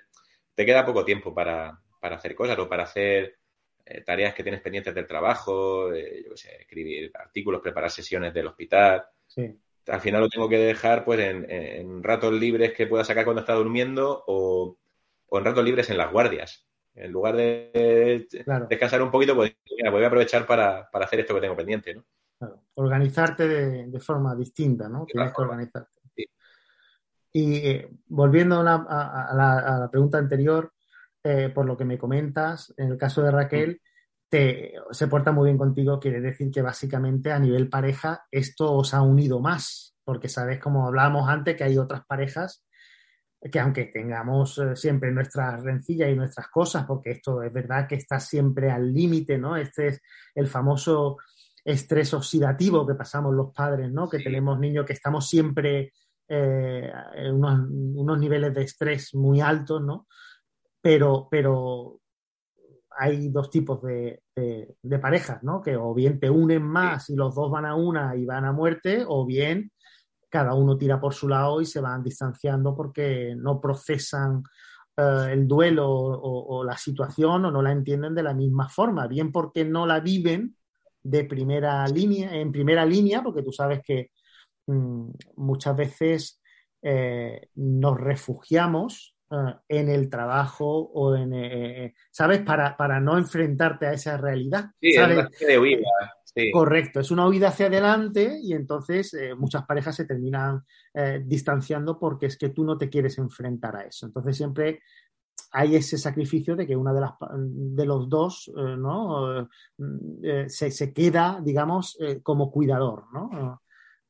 te 0.56 0.66
queda 0.66 0.86
poco 0.86 1.06
tiempo 1.06 1.34
para, 1.34 1.82
hacer 2.02 2.34
cosas 2.34 2.58
o 2.60 2.68
para 2.68 2.84
hacer 2.84 3.38
eh, 3.86 4.02
tareas 4.02 4.34
que 4.34 4.44
tienes 4.44 4.62
pendientes 4.62 4.96
del 4.96 5.08
trabajo, 5.08 5.94
eh, 5.94 6.24
yo 6.28 6.36
sé, 6.36 6.56
escribir 6.62 7.12
artículos, 7.14 7.62
preparar 7.62 7.92
sesiones 7.92 8.34
del 8.34 8.48
hospital. 8.48 9.06
Al 9.88 10.02
final 10.02 10.22
lo 10.22 10.30
tengo 10.30 10.48
que 10.48 10.58
dejar 10.58 11.04
pues 11.04 11.20
en, 11.20 12.04
ratos 12.04 12.34
libres 12.34 12.74
que 12.74 12.88
pueda 12.88 13.04
sacar 13.04 13.26
cuando 13.26 13.42
está 13.42 13.54
durmiendo 13.54 14.24
o, 14.28 14.78
o 15.28 15.38
en 15.38 15.46
ratos 15.46 15.64
libres 15.64 15.90
en 15.90 15.98
las 15.98 16.12
guardias. 16.12 16.69
En 17.00 17.12
lugar 17.12 17.36
de 17.36 18.28
descansar 18.70 19.02
un 19.02 19.10
poquito, 19.10 19.34
pues 19.36 19.56
voy 19.92 20.04
a 20.04 20.08
aprovechar 20.08 20.46
para, 20.46 20.90
hacer 20.92 21.22
esto 21.22 21.34
que 21.34 21.42
tengo 21.42 21.56
pendiente, 21.56 21.96
¿no? 21.96 22.06
Organizarte 22.76 23.48
de, 23.48 24.00
forma 24.00 24.36
distinta, 24.36 24.90
¿no? 24.90 25.06
Tienes 25.06 25.34
que 25.34 25.42
organizarte. 25.42 26.00
Y 27.32 27.56
eh, 27.58 27.90
volviendo 28.08 28.60
a, 28.60 28.64
la, 28.64 29.88
pregunta 29.92 30.18
anterior, 30.18 30.74
eh, 31.24 31.50
por 31.54 31.66
lo 31.66 31.78
que 31.78 31.86
me 31.86 31.98
comentas, 31.98 32.74
en 32.76 32.92
el 32.92 32.98
caso 32.98 33.22
de 33.22 33.32
Raquel, 33.32 33.82
te, 34.28 34.74
se 34.92 35.08
porta 35.08 35.32
muy 35.32 35.46
bien 35.46 35.58
contigo, 35.58 36.00
quiere 36.00 36.22
decir 36.22 36.52
que 36.52 36.62
básicamente 36.62 37.32
a 37.32 37.40
nivel 37.40 37.70
pareja 37.70 38.26
esto 38.30 38.74
os 38.74 38.94
ha 38.94 39.02
unido 39.02 39.40
más, 39.40 39.96
porque 40.04 40.30
sabes, 40.30 40.60
como 40.60 40.88
hablábamos 40.88 41.30
antes, 41.30 41.56
que 41.56 41.64
hay 41.64 41.78
otras 41.78 42.06
parejas 42.06 42.64
que 43.42 43.60
aunque 43.60 43.86
tengamos 43.86 44.58
eh, 44.58 44.76
siempre 44.76 45.12
nuestras 45.12 45.64
rencillas 45.64 46.10
y 46.10 46.16
nuestras 46.16 46.50
cosas, 46.50 46.86
porque 46.86 47.12
esto 47.12 47.42
es 47.42 47.54
verdad 47.54 47.88
que 47.88 47.96
está 47.96 48.20
siempre 48.20 48.70
al 48.70 48.94
límite, 48.94 49.38
¿no? 49.38 49.56
Este 49.56 49.88
es 49.88 50.02
el 50.36 50.48
famoso 50.48 51.18
estrés 51.64 52.14
oxidativo 52.14 52.86
que 52.86 52.96
pasamos 52.96 53.34
los 53.34 53.54
padres, 53.54 53.92
¿no? 53.92 54.10
Que 54.10 54.20
tenemos 54.20 54.60
niños 54.60 54.86
que 54.86 54.94
estamos 54.94 55.28
siempre 55.28 55.94
eh, 56.28 56.92
en 57.16 57.36
unos, 57.36 58.20
niveles 58.20 58.54
de 58.54 58.64
estrés 58.64 59.16
muy 59.16 59.40
altos, 59.40 59.82
¿no? 59.82 60.08
Pero, 60.82 61.28
pero 61.32 62.02
hay 62.98 63.30
dos 63.30 63.50
tipos 63.50 63.82
de, 63.82 64.24
de, 64.36 65.00
parejas, 65.00 65.44
¿no? 65.44 65.62
Que 65.62 65.78
o 65.78 65.94
bien 65.94 66.20
te 66.20 66.30
unen 66.30 66.64
más 66.64 67.10
y 67.10 67.16
los 67.16 67.36
dos 67.36 67.50
van 67.50 67.66
a 67.66 67.76
una 67.76 68.16
y 68.16 68.26
van 68.26 68.46
a 68.46 68.52
muerte, 68.52 69.06
o 69.08 69.26
bien 69.26 69.72
cada 70.30 70.54
uno 70.54 70.78
tira 70.78 71.00
por 71.00 71.14
su 71.14 71.28
lado 71.28 71.62
y 71.62 71.66
se 71.66 71.82
van 71.82 72.04
distanciando 72.04 72.76
porque 72.76 73.34
no 73.36 73.60
procesan 73.60 74.44
eh, 74.96 75.32
el 75.32 75.48
duelo 75.48 75.88
o, 75.90 76.64
la 76.64 76.78
situación 76.78 77.46
o 77.46 77.52
no 77.52 77.62
la 77.62 77.72
entienden 77.72 78.14
de 78.14 78.24
la 78.24 78.34
misma 78.34 78.70
forma, 78.70 79.08
bien 79.08 79.32
porque 79.32 79.66
no 79.66 79.86
la 79.86 80.00
viven 80.00 80.56
de 81.02 81.24
primera 81.24 81.86
línea, 81.88 82.36
en 82.36 82.52
primera 82.52 82.86
línea, 82.86 83.24
porque 83.24 83.42
tú 83.42 83.52
sabes 83.52 83.82
que 83.84 84.12
mm, 84.68 85.10
muchas 85.38 85.76
veces 85.76 86.42
eh, 86.82 87.50
nos 87.56 87.98
refugiamos 88.00 89.16
eh, 89.32 89.54
en 89.68 89.90
el 89.90 90.10
trabajo 90.10 90.68
o 90.68 91.16
en, 91.16 91.94
¿sabes? 92.12 92.42
Para, 92.42 92.78
para 92.78 93.00
no 93.00 93.18
enfrentarte 93.18 93.88
a 93.88 93.94
esa 93.94 94.18
realidad. 94.18 94.66
Sí, 94.80 94.94
¿sabes? 94.94 95.28
de 95.40 95.60
huida. 95.60 95.88
Correcto, 96.54 97.00
es 97.00 97.12
una 97.12 97.28
huida 97.28 97.50
hacia 97.50 97.68
adelante 97.68 98.40
y 98.42 98.54
entonces 98.54 99.14
eh, 99.14 99.36
muchas 99.36 99.66
parejas 99.66 99.96
se 99.96 100.06
terminan 100.06 100.64
eh, 100.94 101.22
distanciando 101.26 102.00
porque 102.00 102.28
es 102.28 102.38
que 102.38 102.50
tú 102.50 102.64
no 102.64 102.78
te 102.78 102.90
quieres 102.90 103.18
enfrentar 103.18 103.76
a 103.76 103.82
eso. 103.82 104.06
Entonces 104.06 104.38
siempre 104.38 104.82
hay 105.52 105.76
ese 105.76 105.98
sacrificio 105.98 106.56
de 106.56 106.68
que 106.68 106.76
una 106.76 106.94
de 106.94 107.02
las 107.02 107.14
de 107.38 107.86
los 107.86 108.08
dos 108.08 108.52
eh, 108.56 108.78
¿no? 108.78 109.50
se, 110.48 110.94
queda, 110.94 111.42
digamos, 111.44 111.98
como 112.22 112.52
cuidador, 112.52 113.06
¿no? 113.12 113.62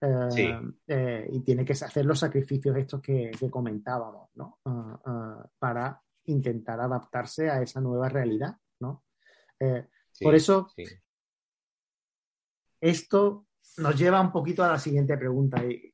y 0.01 1.39
tiene 1.41 1.65
que 1.65 1.73
hacer 1.73 2.05
los 2.05 2.19
sacrificios 2.19 2.75
estos 2.77 3.01
que, 3.01 3.31
comentábamos, 3.49 4.29
¿no? 4.35 4.59
para 5.57 6.01
intentar 6.25 6.79
adaptarse 6.79 7.49
a 7.49 7.61
esa 7.61 7.79
nueva 7.79 8.09
realidad, 8.09 8.55
¿no? 8.79 9.03
por 10.21 10.35
eso 10.35 10.69
esto 12.81 13.47
nos 13.77 13.95
lleva 13.97 14.21
un 14.21 14.31
poquito 14.31 14.63
a 14.63 14.69
la 14.69 14.79
siguiente 14.79 15.17
pregunta, 15.17 15.61
que 15.61 15.93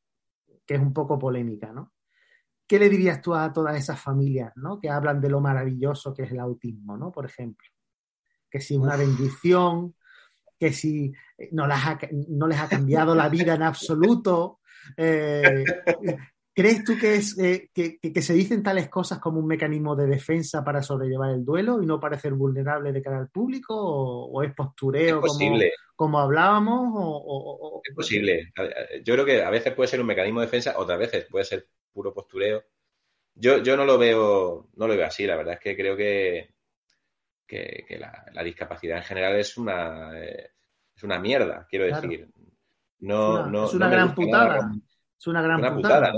es 0.74 0.80
un 0.80 0.94
poco 0.94 1.20
polémica, 1.20 1.72
¿no? 1.72 1.94
¿Qué 2.68 2.80
le 2.80 2.90
dirías 2.90 3.22
tú 3.22 3.36
a 3.36 3.54
todas 3.54 3.78
esas 3.78 4.00
familias, 4.00 4.52
¿no? 4.56 4.80
Que 4.80 4.90
hablan 4.90 5.22
de 5.22 5.30
lo 5.30 5.40
maravilloso 5.40 6.14
que 6.14 6.24
es 6.24 6.32
el 6.32 6.40
autismo, 6.40 6.98
¿no? 6.98 7.12
Por 7.12 7.26
ejemplo, 7.26 7.68
que 8.50 8.60
si 8.60 8.76
una 8.76 8.96
bendición, 8.96 9.96
que 10.60 10.74
si 10.74 11.14
no, 11.52 11.68
no 12.30 12.48
les 12.48 12.60
ha 12.60 12.70
cambiado 12.70 13.14
la 13.14 13.30
vida 13.30 13.54
en 13.54 13.64
absoluto, 13.64 14.62
eh, 14.98 15.64
¿Crees 16.56 16.86
tú 16.86 16.98
que, 16.98 17.16
es, 17.16 17.38
eh, 17.38 17.70
que, 17.74 18.22
se 18.22 18.34
dicen 18.34 18.64
tales 18.64 18.88
cosas 18.88 19.20
como 19.20 19.42
un 19.42 19.46
mecanismo 19.46 19.94
de 19.94 20.08
defensa 20.08 20.64
para 20.64 20.82
sobrellevar 20.82 21.32
el 21.32 21.44
duelo 21.44 21.84
y 21.84 21.86
no 21.86 22.00
parecer 22.00 22.32
vulnerable 22.32 22.94
de 22.94 23.02
cara 23.02 23.18
al 23.18 23.28
público? 23.28 23.76
¿O, 23.76 24.42
es 24.42 24.54
postureo 24.54 25.22
Como, 25.98 26.18
hablábamos? 26.18 26.94
O, 26.96 27.82
Es 27.84 27.94
posible. 27.94 28.54
Yo 29.04 29.16
creo 29.16 29.26
que 29.26 29.44
a 29.44 29.50
veces 29.50 29.74
puede 29.74 29.90
ser 29.90 30.00
un 30.00 30.08
mecanismo 30.08 30.40
de 30.40 30.46
defensa, 30.46 30.76
otras 30.78 30.98
veces 30.98 31.28
puede 31.30 31.44
ser 31.44 31.68
puro 31.92 32.14
postureo. 32.14 32.64
Yo, 33.34 33.58
yo 33.58 33.76
no 33.76 33.84
lo 33.84 33.98
veo 33.98 34.70
no 34.76 34.88
lo 34.88 34.96
veo 34.96 35.08
así, 35.08 35.28
la 35.28 35.36
verdad 35.36 35.56
es 35.56 35.60
que 35.60 35.76
creo 35.76 35.98
que, 35.98 36.54
que, 37.46 38.00
la, 38.00 38.44
discapacidad 38.46 39.00
en 39.00 39.04
general 39.04 39.36
es 39.36 39.58
una, 39.58 40.18
eh, 40.18 40.52
es 40.96 41.04
una 41.04 41.20
mierda, 41.20 41.68
quiero 41.70 41.84
decir. 41.84 42.30
No, 43.00 43.46
no, 43.46 43.66
es 43.66 43.74
una 43.74 43.90
gran 43.90 44.16
putada. 44.16 44.72
Es 45.18 45.28
una 45.28 45.42
gran 45.42 45.76
putada. 45.76 46.14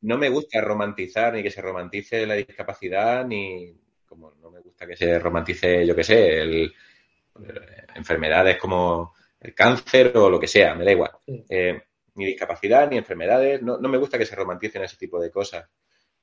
¿no? 0.00 0.18
me 0.18 0.28
gusta 0.28 0.60
romantizar 0.60 1.34
ni 1.34 1.42
que 1.42 1.50
se 1.50 1.62
romantice 1.62 2.26
la 2.26 2.34
discapacidad, 2.34 3.26
ni 3.26 3.74
como 4.06 4.32
no 4.40 4.50
me 4.50 4.60
gusta 4.60 4.86
que 4.86 4.96
se 4.96 5.18
romantice, 5.18 5.86
yo 5.86 5.94
qué 5.94 6.04
sé, 6.04 6.40
el, 6.40 6.64
eh, 6.64 7.86
enfermedades 7.94 8.58
como 8.58 9.14
el 9.40 9.54
cáncer 9.54 10.16
o 10.16 10.28
lo 10.28 10.38
que 10.38 10.48
sea, 10.48 10.74
me 10.74 10.84
da 10.84 10.92
igual. 10.92 11.12
Eh, 11.48 11.80
ni 12.14 12.26
discapacidad, 12.26 12.90
ni 12.90 12.98
enfermedades, 12.98 13.62
no, 13.62 13.78
me 13.78 13.98
gusta 13.98 14.18
que 14.18 14.26
se 14.26 14.36
romanticen 14.36 14.82
ese 14.82 14.96
tipo 14.96 15.20
de 15.20 15.30
cosas, 15.30 15.68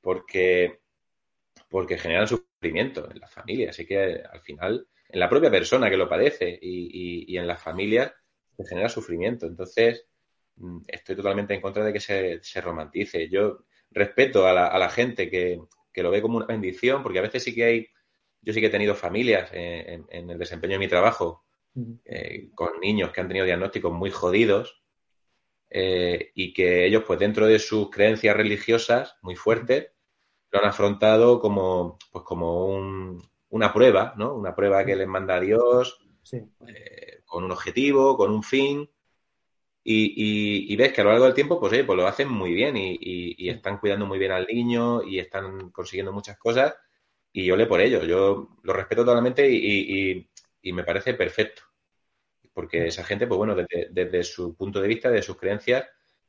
porque, 0.00 0.80
porque 1.68 1.98
generan 1.98 2.28
sufrimiento 2.28 3.10
en 3.10 3.18
la 3.18 3.28
familia. 3.28 3.70
Así 3.70 3.86
que 3.86 4.22
al 4.22 4.40
final, 4.42 4.86
en 5.08 5.20
la 5.20 5.28
propia 5.28 5.50
persona 5.50 5.90
que 5.90 5.96
lo 5.96 6.08
padece 6.08 6.58
y, 6.60 7.24
y, 7.26 7.34
y 7.34 7.38
en 7.38 7.46
las 7.46 7.60
familias, 7.60 8.12
se 8.56 8.66
genera 8.66 8.88
sufrimiento. 8.88 9.46
Entonces, 9.46 10.07
estoy 10.86 11.16
totalmente 11.16 11.54
en 11.54 11.60
contra 11.60 11.84
de 11.84 11.92
que 11.92 12.00
se, 12.00 12.60
romantice. 12.60 13.28
Yo 13.28 13.64
respeto 13.90 14.46
a 14.46 14.52
la, 14.52 14.90
gente 14.90 15.30
que, 15.30 15.60
lo 15.94 16.10
ve 16.10 16.22
como 16.22 16.36
una 16.36 16.46
bendición, 16.46 17.02
porque 17.02 17.18
a 17.18 17.22
veces 17.22 17.42
sí 17.42 17.54
que 17.54 17.64
hay, 17.64 17.88
yo 18.40 18.52
sí 18.52 18.60
que 18.60 18.66
he 18.66 18.70
tenido 18.70 18.94
familias 18.94 19.50
en, 19.52 20.30
el 20.30 20.38
desempeño 20.38 20.74
de 20.74 20.78
mi 20.78 20.88
trabajo 20.88 21.44
eh, 22.04 22.50
con 22.54 22.80
niños 22.80 23.10
que 23.10 23.20
han 23.20 23.28
tenido 23.28 23.46
diagnósticos 23.46 23.92
muy 23.92 24.10
jodidos 24.10 24.82
eh, 25.70 26.30
y 26.34 26.52
que 26.52 26.86
ellos, 26.86 27.04
pues 27.06 27.18
dentro 27.18 27.46
de 27.46 27.58
sus 27.58 27.90
creencias 27.90 28.36
religiosas 28.36 29.16
muy 29.22 29.36
fuertes, 29.36 29.92
lo 30.50 30.60
han 30.60 30.66
afrontado 30.66 31.40
como, 31.40 31.98
pues 32.10 32.24
como 32.24 33.18
una 33.50 33.72
prueba, 33.72 34.14
¿no? 34.16 34.34
Una 34.34 34.54
prueba 34.54 34.84
que 34.84 34.96
les 34.96 35.06
manda 35.06 35.40
Dios 35.40 36.00
eh, 36.32 37.22
con 37.26 37.44
un 37.44 37.52
objetivo, 37.52 38.16
con 38.16 38.30
un 38.30 38.42
fin 38.42 38.88
y, 39.90 40.76
ves 40.76 40.92
que 40.92 41.00
a 41.00 41.04
lo 41.04 41.10
largo 41.10 41.24
del 41.24 41.34
tiempo, 41.34 41.58
pues, 41.58 41.82
pues 41.84 41.96
lo 41.96 42.06
hacen 42.06 42.28
muy 42.28 42.52
bien 42.52 42.76
y, 42.76 43.48
están 43.48 43.78
cuidando 43.78 44.06
muy 44.06 44.18
bien 44.18 44.32
al 44.32 44.46
niño 44.46 45.02
y 45.02 45.18
están 45.18 45.70
consiguiendo 45.70 46.12
muchas 46.12 46.36
cosas 46.36 46.74
y 47.32 47.46
yo 47.46 47.56
le 47.56 47.66
por 47.66 47.80
ello. 47.80 48.04
Yo 48.04 48.58
lo 48.62 48.72
respeto 48.74 49.04
totalmente 49.04 49.48
y, 49.50 50.28
me 50.72 50.84
parece 50.84 51.14
perfecto. 51.14 51.62
Porque 52.52 52.88
esa 52.88 53.04
gente, 53.04 53.26
pues 53.26 53.38
bueno, 53.38 53.54
desde, 53.54 54.22
su 54.24 54.54
punto 54.54 54.80
de 54.80 54.88
vista, 54.88 55.10
de 55.10 55.22
sus 55.22 55.38
creencias, 55.38 55.86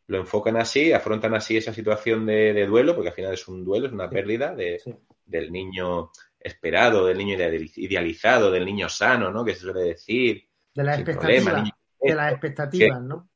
lo 0.07 0.19
enfocan 0.19 0.55
así, 0.55 0.93
afrontan 0.93 1.35
así 1.35 1.57
esa 1.57 1.73
situación 1.73 2.25
de, 2.25 2.65
duelo, 2.65 2.95
porque 2.95 3.09
al 3.09 3.15
final 3.15 3.33
es 3.33 3.47
un 3.49 3.65
duelo, 3.65 3.87
es 3.87 3.93
una 3.93 4.09
pérdida 4.09 4.55
de, 4.55 4.81
del 5.25 5.51
niño 5.51 6.11
esperado, 6.39 7.05
del 7.05 7.17
niño 7.17 7.35
idealizado, 7.75 8.51
del 8.51 8.65
niño 8.65 8.87
sano, 8.87 9.31
¿no? 9.31 9.43
Que 9.43 9.53
se 9.53 9.61
suele 9.61 9.81
decir. 9.81 10.47
De 10.73 10.83
las 10.83 10.99
expectativas. 10.99 11.69
De 11.99 12.15
las 12.15 12.31
expectativas, 12.31 13.01
¿no? 13.01 13.29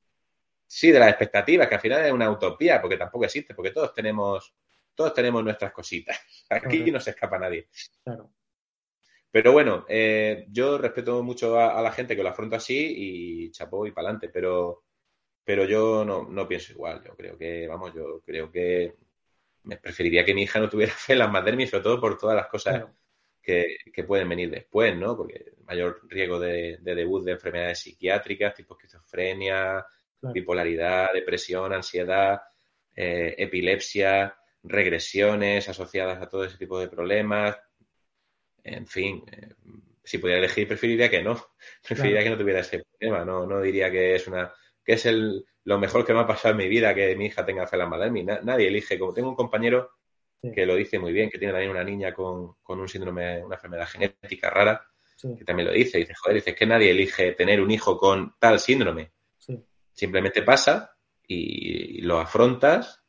Sí, 0.76 0.92
de 0.92 0.98
las 0.98 1.10
expectativas, 1.10 1.68
que 1.68 1.76
al 1.76 1.82
final 1.82 2.04
es 2.04 2.12
una 2.12 2.32
utopía, 2.32 2.82
porque 2.82 2.98
tampoco 2.98 3.26
existe, 3.26 3.54
porque 3.54 3.70
todos 3.70 3.94
tenemos, 3.94 4.56
todos 4.96 5.14
tenemos 5.14 5.44
nuestras 5.44 5.72
cositas. 5.72 6.20
Aquí 6.50 6.90
no 6.92 7.00
se 7.00 7.12
escapa 7.12 7.38
nadie. 7.38 7.68
Claro. 8.04 8.34
Pero 9.30 9.52
bueno, 9.52 9.86
eh, 9.88 10.48
yo 10.50 10.80
respeto 10.80 11.22
mucho 11.22 11.60
a, 11.60 11.80
la 11.80 11.92
gente 11.92 12.16
que 12.16 12.24
lo 12.24 12.30
afronta 12.30 12.56
así 12.58 12.92
y 12.98 13.52
chapó 13.52 13.86
y 13.86 13.92
para 13.92 14.08
adelante, 14.08 14.30
pero, 14.30 14.86
pero 15.44 15.66
yo 15.66 16.04
no, 16.04 16.48
pienso 16.48 16.74
igual. 16.74 17.04
Yo 17.06 17.16
creo 17.16 17.38
que, 17.38 17.68
vamos, 17.68 17.94
yo 17.94 18.24
creo 18.26 18.52
que 18.52 18.96
me 19.62 19.78
preferiría 19.78 20.26
que 20.26 20.34
mi 20.34 20.42
hija 20.42 20.60
no 20.60 20.70
tuviera 20.72 20.92
fe 20.98 21.14
en 21.14 21.20
las 21.20 21.32
madermis, 21.32 21.70
sobre 21.70 21.84
todo 21.84 22.02
por 22.02 22.18
todas 22.18 22.36
las 22.36 22.48
cosas 22.48 22.86
que, 23.44 23.78
pueden 24.08 24.28
venir 24.28 24.50
después, 24.50 24.98
¿no? 24.98 25.16
Porque 25.16 25.54
mayor 25.66 26.02
riesgo 26.10 26.40
de, 26.40 26.80
de 26.82 26.96
debut 26.96 27.24
de 27.24 27.34
enfermedades 27.34 27.78
psiquiátricas, 27.78 28.56
tipo 28.56 28.76
esquizofrenia, 28.76 29.86
bipolaridad, 30.32 31.14
depresión, 31.14 31.74
ansiedad, 31.74 32.42
eh, 32.96 33.36
epilepsia, 33.38 34.36
regresiones 34.64 35.68
asociadas 35.68 36.22
a 36.22 36.30
todo 36.30 36.46
ese 36.46 36.58
tipo 36.58 36.80
de 36.80 36.88
problemas. 36.88 37.58
En 38.64 38.88
fin, 38.88 39.24
eh, 39.32 39.56
si 40.04 40.18
pudiera 40.20 40.40
elegir, 40.40 40.68
preferiría 40.68 41.10
que 41.10 41.24
no. 41.24 41.36
Preferiría 41.88 42.24
que 42.24 42.30
no 42.30 42.38
tuviera 42.38 42.60
ese 42.60 42.84
problema. 42.84 43.26
No, 43.26 43.46
no 43.46 43.62
diría 43.62 43.92
que 43.92 44.16
es 44.16 44.28
una 44.28 44.54
que 44.86 44.94
es 44.94 45.06
el, 45.06 45.46
lo 45.64 45.80
mejor 45.80 46.06
que 46.06 46.14
me 46.14 46.20
ha 46.20 46.28
pasado 46.28 46.52
en 46.52 46.58
mi 46.58 46.68
vida 46.68 46.94
que 46.94 47.16
mi 47.16 47.28
hija 47.28 47.46
tenga 47.46 47.68
mí 48.12 48.24
nadie 48.24 48.68
elige. 48.68 49.00
Como 49.00 49.14
tengo 49.14 49.30
un 49.30 49.36
compañero 49.36 49.92
que 50.54 50.66
lo 50.66 50.76
dice 50.76 51.00
muy 51.00 51.14
bien, 51.14 51.30
que 51.30 51.38
tiene 51.38 51.54
también 51.54 51.72
una 51.72 51.84
niña 51.84 52.14
con, 52.14 52.56
un 52.68 52.90
síndrome, 52.90 53.44
una 53.44 53.56
enfermedad 53.56 53.88
genética 53.88 54.50
rara, 54.50 54.86
que 55.22 55.46
también 55.46 55.70
lo 55.70 55.74
dice. 55.74 56.00
Dice, 56.00 56.14
joder, 56.16 56.36
dice 56.36 56.54
que 56.54 56.66
nadie 56.66 56.92
elige 56.92 57.32
tener 57.32 57.62
un 57.62 57.72
hijo 57.72 57.98
con 57.98 58.36
tal 58.40 58.60
síndrome. 58.60 59.12
Simplemente 59.94 60.42
pasa 60.42 60.96
y 61.28 62.02
lo 62.02 62.20
afrontas 62.20 63.02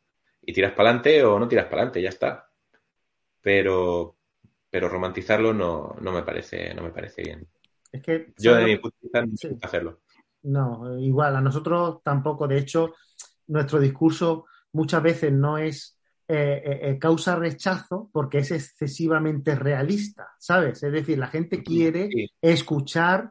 y 0.43 0.53
tiras 0.53 0.73
para 0.73 0.91
adelante 0.91 1.25
o 1.25 1.39
no 1.39 1.49
tiras 1.49 1.67
para 1.67 1.83
adelante, 1.83 2.03
ya 2.03 2.11
está. 2.11 2.49
Pero, 3.41 4.17
pero 4.71 4.89
romantizarlo 4.89 5.53
no, 5.53 5.97
no, 6.01 6.13
me 6.13 6.23
parece, 6.23 6.75
no 6.75 6.83
me 6.83 6.91
parece 6.91 7.23
bien. 7.23 7.49
Es 7.91 8.03
que, 8.03 8.33
Yo 8.39 8.55
de 8.55 8.65
mi 8.65 8.77
punto 8.77 8.97
de 9.03 9.23
vista 9.27 9.49
no 9.51 9.59
hacerlo. 9.63 10.01
No, 10.43 10.99
igual, 10.99 11.37
a 11.37 11.41
nosotros 11.41 12.03
tampoco. 12.03 12.47
De 12.47 12.59
hecho, 12.59 12.95
nuestro 13.47 13.81
discurso 13.81 14.47
muchas 14.73 15.03
veces 15.03 15.33
no 15.33 15.57
es 15.59 15.99
eh, 16.27 16.63
eh, 16.65 16.79
eh, 16.83 16.99
causa 16.99 17.37
rechazo 17.37 18.11
porque 18.13 18.39
es 18.39 18.51
excesivamente 18.51 19.55
realista, 19.55 20.29
¿sabes? 20.39 20.83
Es 20.83 20.93
decir, 20.93 21.19
la 21.19 21.29
gente 21.29 21.63
quiere 21.63 22.09
escuchar 22.41 23.31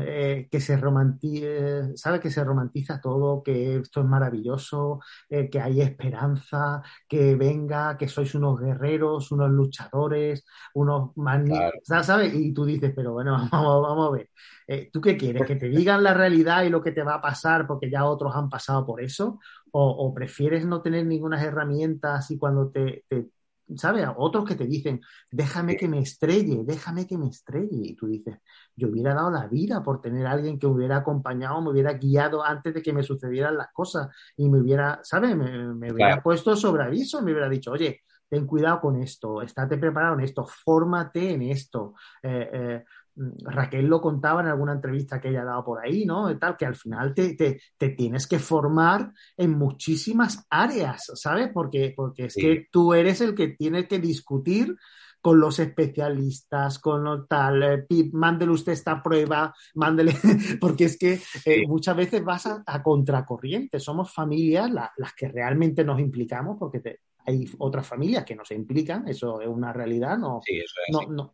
eh, 0.00 0.48
que 0.50 0.60
se 0.60 0.76
romantiza, 0.76 1.94
sabe 1.94 2.18
que 2.18 2.30
se 2.30 2.42
romantiza 2.42 3.00
todo, 3.00 3.42
que 3.42 3.76
esto 3.76 4.00
es 4.00 4.06
maravilloso, 4.06 5.00
eh, 5.28 5.48
que 5.48 5.60
hay 5.60 5.80
esperanza, 5.80 6.82
que 7.08 7.36
venga, 7.36 7.96
que 7.96 8.08
sois 8.08 8.34
unos 8.34 8.60
guerreros, 8.60 9.30
unos 9.30 9.50
luchadores, 9.50 10.44
unos 10.74 11.16
magníficos, 11.16 11.80
¿sabes? 11.84 12.34
Y 12.34 12.52
tú 12.52 12.64
dices, 12.64 12.92
pero 12.94 13.12
bueno, 13.12 13.36
vamos, 13.52 13.82
vamos 13.82 14.08
a 14.08 14.12
ver, 14.12 14.30
eh, 14.66 14.90
¿tú 14.92 15.00
qué 15.00 15.16
quieres? 15.16 15.46
¿Que 15.46 15.56
te 15.56 15.68
digan 15.68 16.02
la 16.02 16.14
realidad 16.14 16.64
y 16.64 16.70
lo 16.70 16.82
que 16.82 16.92
te 16.92 17.02
va 17.02 17.14
a 17.14 17.22
pasar 17.22 17.66
porque 17.66 17.90
ya 17.90 18.04
otros 18.04 18.34
han 18.34 18.48
pasado 18.48 18.84
por 18.84 19.00
eso? 19.00 19.38
¿O, 19.70 20.12
prefieres 20.12 20.66
no 20.66 20.82
tener 20.82 21.06
ninguna 21.06 21.42
herramientas 21.42 22.30
y 22.30 22.36
cuando 22.36 22.70
te, 22.70 23.04
te 23.08 23.28
¿sabes? 23.76 24.06
Otros 24.16 24.44
que 24.44 24.54
te 24.54 24.66
dicen, 24.66 25.00
déjame 25.30 25.76
que 25.76 25.88
me 25.88 25.98
estrelle, 26.00 26.62
déjame 26.64 27.06
que 27.06 27.18
me 27.18 27.28
estrelle. 27.28 27.68
Y 27.82 27.94
tú 27.94 28.06
dices, 28.06 28.38
yo 28.76 28.88
hubiera 28.88 29.14
dado 29.14 29.30
la 29.30 29.46
vida 29.46 29.82
por 29.82 30.00
tener 30.00 30.26
a 30.26 30.32
alguien 30.32 30.58
que 30.58 30.66
me 30.66 30.74
hubiera 30.74 30.98
acompañado, 30.98 31.60
me 31.62 31.70
hubiera 31.70 31.94
guiado 31.94 32.44
antes 32.44 32.74
de 32.74 32.82
que 32.82 32.92
me 32.92 33.02
sucedieran 33.02 33.56
las 33.56 33.72
cosas 33.72 34.08
y 34.36 34.48
me 34.48 34.60
hubiera, 34.60 35.00
¿sabes? 35.02 35.36
Me, 35.36 35.92
hubiera 35.92 36.22
puesto 36.22 36.56
sobre 36.56 36.84
aviso, 36.84 37.22
me 37.22 37.32
hubiera 37.32 37.48
dicho, 37.48 37.72
oye, 37.72 38.02
ten 38.32 38.46
cuidado 38.46 38.80
con 38.80 38.96
esto, 38.96 39.42
estate 39.42 39.76
preparado 39.76 40.14
en 40.14 40.20
esto, 40.20 40.46
fórmate 40.46 41.32
en 41.32 41.42
esto. 41.42 41.92
Eh, 42.22 42.48
eh, 42.50 42.84
Raquel 43.14 43.84
lo 43.84 44.00
contaba 44.00 44.40
en 44.40 44.46
alguna 44.46 44.72
entrevista 44.72 45.20
que 45.20 45.28
ella 45.28 45.42
ha 45.42 45.44
dado 45.44 45.64
por 45.66 45.84
ahí, 45.84 46.06
¿no? 46.06 46.34
Tal, 46.38 46.56
que 46.56 46.64
al 46.64 46.74
final 46.74 47.12
te, 47.12 47.60
tienes 47.94 48.26
que 48.26 48.38
formar 48.38 49.12
en 49.36 49.50
muchísimas 49.50 50.46
áreas, 50.48 51.12
¿sabes? 51.14 51.50
Porque, 51.52 51.92
porque 51.94 52.24
es 52.24 52.34
que 52.34 52.68
tú 52.72 52.94
eres 52.94 53.20
el 53.20 53.34
que 53.34 53.48
tiene 53.48 53.86
que 53.86 53.98
discutir 53.98 54.78
con 55.20 55.38
los 55.38 55.58
especialistas, 55.58 56.78
con 56.78 57.04
lo 57.04 57.26
tal, 57.26 57.62
eh, 57.62 57.86
mándele 58.12 58.52
usted 58.52 58.72
esta 58.72 59.02
prueba, 59.02 59.54
mándele, 59.74 60.14
porque 60.58 60.86
es 60.86 60.96
que 60.96 61.20
eh, 61.44 61.66
muchas 61.68 61.96
veces 61.96 62.24
vas 62.24 62.46
a, 62.46 62.82
contracorriente, 62.82 63.78
somos 63.78 64.10
familias 64.10 64.70
las 64.70 65.12
que 65.12 65.28
realmente 65.28 65.84
nos 65.84 66.00
implicamos, 66.00 66.56
porque 66.58 66.80
te, 66.80 67.00
hay 67.26 67.48
otras 67.58 67.86
familias 67.86 68.24
que 68.24 68.34
no 68.34 68.44
se 68.44 68.54
implican, 68.54 69.06
eso 69.08 69.40
es 69.40 69.48
una 69.48 69.72
realidad, 69.72 70.18
no, 70.18 70.40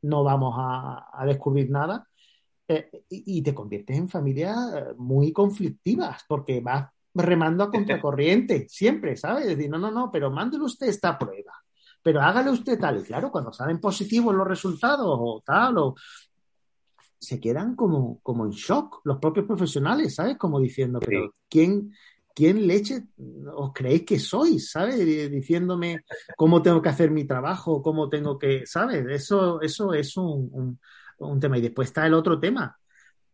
no, 0.03 0.25
vamos 0.25 0.55
a, 0.59 1.25
descubrir 1.27 1.71
nada. 1.71 2.07
Eh, 2.71 2.91
y, 3.09 3.41
te 3.41 3.55
conviertes 3.55 3.97
en 3.97 4.11
familias 4.11 4.57
eh, 4.75 4.85
muy 4.99 5.33
conflictivas 5.33 6.23
porque 6.29 6.61
vas 6.61 6.91
remando 7.15 7.65
a 7.65 7.71
contracorriente 7.71 8.67
siempre, 8.69 9.17
¿sabes? 9.17 9.47
Es 9.47 9.57
decir, 9.57 9.71
no, 9.71 9.79
no, 9.79 9.91
no, 9.91 10.11
pero 10.11 10.31
mándele 10.31 10.65
usted 10.65 10.89
esta 10.89 11.19
prueba, 11.19 11.55
pero 12.03 12.21
hágale 12.21 12.51
usted 12.51 12.79
tal. 12.79 12.99
Y 12.99 13.05
claro, 13.05 13.31
cuando 13.31 13.53
salen 13.53 13.81
positivos 13.81 14.35
los 14.35 14.47
resultados 14.47 15.07
o 15.09 15.43
tal, 15.45 15.79
o 15.79 15.95
se 17.19 17.41
quedan 17.41 17.75
como, 17.75 18.21
como 18.21 18.45
en 18.45 18.51
shock 18.51 19.01
los 19.05 19.19
propios 19.19 19.47
profesionales, 19.47 20.15
¿sabes? 20.15 20.37
Como 20.37 20.61
diciendo, 20.61 21.01
pero 21.01 21.35
¿quién, 21.49 21.93
¿quién 22.39 22.69
leche 22.69 23.03
os 23.53 23.73
creéis 23.73 24.05
que 24.07 24.21
sois? 24.21 24.71
¿Sabes? 24.71 24.97
Diciéndome 25.29 26.05
cómo 26.37 26.63
tengo 26.63 26.81
que 26.81 26.89
hacer 26.89 27.11
mi 27.11 27.25
trabajo, 27.25 27.83
cómo 27.83 28.09
tengo 28.09 28.39
que, 28.39 28.65
¿sabes? 28.65 29.05
Eso, 29.09 29.61
eso 29.61 29.93
es 29.93 30.17
un, 30.17 30.79
tema. 31.41 31.59
Y 31.59 31.63
después 31.63 31.89
está 31.89 32.07
el 32.07 32.15
otro 32.15 32.39
tema, 32.39 32.79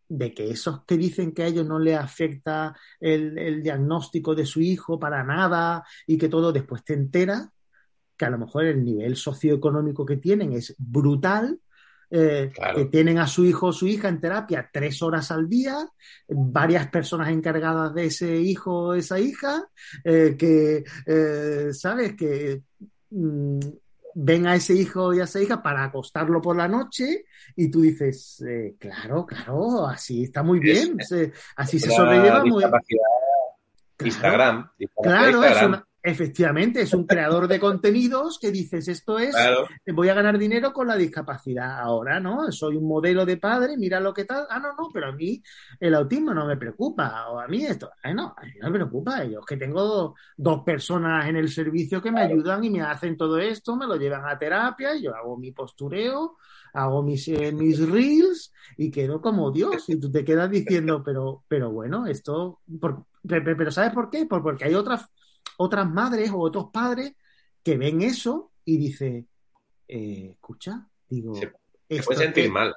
de 0.09 0.33
que 0.33 0.51
esos 0.51 0.85
que 0.87 0.97
dicen 0.97 1.33
que 1.33 1.43
a 1.43 1.49
ellos 1.49 1.67
no 1.67 1.79
les 1.79 1.99
afecta 1.99 2.75
el, 2.99 3.37
el 3.37 3.63
diagnóstico 3.63 4.35
de 4.35 4.47
su 4.47 4.63
hijo 4.63 4.99
para 4.99 5.23
nada 5.23 5.85
y 6.07 6.17
que 6.17 6.31
todo 6.31 6.51
después 6.51 6.83
te 6.83 6.95
entera 6.95 7.53
que 8.17 8.25
a 8.25 8.31
lo 8.31 8.39
mejor 8.39 8.65
el 8.65 8.83
nivel 8.83 9.17
socioeconómico 9.17 10.07
que 10.07 10.17
tienen 10.17 10.55
es 10.55 10.75
brutal 10.79 11.61
eh, 12.17 12.53
que 12.77 12.85
tienen 12.85 13.19
a 13.19 13.27
su 13.27 13.45
hijo 13.45 13.67
o 13.67 13.73
su 13.73 13.89
hija 13.89 14.09
en 14.09 14.21
terapia 14.21 14.71
tres 14.73 15.03
horas 15.03 15.33
al 15.33 15.49
día, 15.49 15.85
varias 16.29 16.87
personas 16.87 17.29
encargadas 17.31 17.93
de 17.93 18.05
ese 18.07 18.37
hijo 18.37 18.73
o 18.73 18.95
esa 18.95 19.19
hija, 19.19 19.67
eh, 20.05 20.37
que, 20.39 20.85
eh, 21.07 21.71
¿sabes? 21.73 22.15
Que 22.15 22.63
mm, 23.11 23.59
ven 24.15 24.47
a 24.47 24.55
ese 24.55 24.75
hijo 24.75 25.13
y 25.13 25.19
a 25.19 25.25
esa 25.25 25.43
hija 25.43 25.61
para 25.61 25.83
acostarlo 25.83 26.41
por 26.41 26.57
la 26.57 26.69
noche 26.69 27.25
y 27.57 27.69
tú 27.69 27.81
dices, 27.81 28.45
claro, 28.79 29.27
claro, 29.27 29.89
así 29.89 30.23
está 30.23 30.45
muy 30.45 30.61
bien, 30.61 30.97
así 31.57 31.81
se 31.81 31.91
sobrelleva 31.91 32.45
muy 32.45 32.63
bien. 32.63 32.73
Instagram, 34.05 34.71
Claro, 35.03 35.43
Es 35.43 35.63
una, 35.63 35.85
Efectivamente, 36.07 36.83
es 36.83 36.93
un 36.93 37.07
creador 37.07 37.49
de 37.49 37.59
contenidos 37.59 38.39
que 38.39 38.51
dices, 38.51 38.89
esto 38.89 39.19
es, 39.19 39.35
voy 39.87 40.11
a 40.11 40.15
ganar 40.15 40.37
dinero 40.37 40.71
con 40.71 40.87
la 40.87 40.97
discapacidad 40.97 41.81
ahora, 41.81 42.21
¿no? 42.21 42.53
Soy 42.53 42.77
un 42.77 42.87
modelo 42.87 43.25
de 43.25 43.39
padre, 43.39 43.79
mira 43.79 44.01
lo 44.01 44.13
que 44.13 44.27
tal. 44.27 44.47
Ah, 44.51 44.59
no, 44.59 44.75
no, 44.75 44.91
pero 44.93 45.07
a 45.09 45.13
mí 45.13 45.43
el 45.81 45.95
autismo 45.95 46.35
no 46.35 46.47
me 46.47 46.59
preocupa, 46.59 47.31
o 47.31 47.41
a 47.41 47.49
mí 47.49 47.65
esto, 47.65 47.91
ah, 48.03 48.13
no, 48.13 48.35
a 48.37 48.45
mí 48.45 48.53
no 48.61 48.69
me 48.69 48.75
preocupa. 48.75 49.25
Yo 49.25 49.41
es 49.41 49.47
que 49.47 49.57
tengo 49.57 50.15
dos 50.37 50.63
personas 50.63 51.27
en 51.27 51.37
el 51.37 51.49
servicio 51.49 52.03
que 52.03 52.13
me 52.13 52.21
ayudan 52.21 52.63
y 52.63 52.69
me 52.69 52.83
hacen 52.83 53.17
todo 53.17 53.39
esto, 53.39 53.75
me 53.75 53.87
lo 53.87 53.97
llevan 53.97 54.29
a 54.29 54.39
terapia, 54.39 54.95
y 54.95 55.05
yo 55.05 55.17
hago 55.17 55.39
mi 55.39 55.53
postureo, 55.53 56.37
hago 56.75 57.03
mis, 57.03 57.27
eh, 57.29 57.51
mis 57.51 57.81
reels 57.89 58.53
y 58.77 58.91
quedo 58.91 59.23
como 59.23 59.51
Dios. 59.51 59.89
Y 59.89 59.99
tú 59.99 60.13
te 60.13 60.23
quedas 60.23 60.51
diciendo, 60.51 61.03
pero, 61.03 61.45
pero 61.49 61.71
bueno, 61.71 62.07
esto, 62.07 62.61
pero 63.27 63.71
¿sabes 63.71 63.95
por 63.95 64.11
qué? 64.11 64.27
porque 64.27 64.67
hay 64.67 64.75
otras 64.75 65.09
otras 65.59 65.91
madres 65.91 66.31
o 66.31 66.39
otros 66.39 66.71
padres 66.73 67.15
que 67.63 67.77
ven 67.77 68.03
eso 68.03 68.53
y 68.65 68.77
dice, 68.77 69.27
eh, 69.89 70.31
escucha, 70.33 70.87
digo, 71.09 71.35
se, 71.35 71.53
puede 72.03 72.19
sentir 72.19 72.51
mal. 72.51 72.75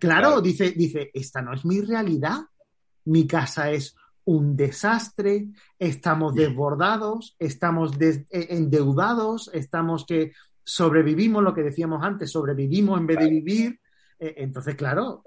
Claro, 0.00 0.40
dice, 0.40 0.70
dice, 0.70 1.10
esta 1.12 1.42
no 1.42 1.52
es 1.52 1.64
mi 1.64 1.80
realidad. 1.80 2.40
Mi 3.04 3.26
casa 3.26 3.70
es 3.70 3.94
un 4.24 4.56
desastre, 4.56 5.48
estamos 5.78 6.34
desbordados, 6.34 7.36
estamos 7.38 7.92
eh, 8.00 8.24
endeudados, 8.30 9.50
estamos 9.52 10.04
que 10.06 10.32
sobrevivimos, 10.64 11.42
lo 11.44 11.54
que 11.54 11.62
decíamos 11.62 12.02
antes, 12.02 12.32
sobrevivimos 12.32 12.98
en 12.98 13.06
vez 13.06 13.18
de 13.18 13.30
vivir. 13.30 13.80
Eh, 14.18 14.34
entonces, 14.38 14.74
claro, 14.74 15.22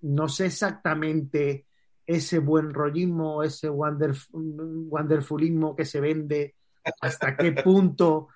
no 0.00 0.28
sé 0.28 0.46
exactamente 0.46 1.66
ese 2.06 2.38
buen 2.38 2.74
rollismo, 2.74 3.42
ese 3.42 3.68
wonderfulismo 3.68 5.74
que 5.74 5.84
se 5.84 6.00
vende, 6.00 6.54
hasta 7.00 7.36
qué 7.36 7.50
punto 7.64 8.28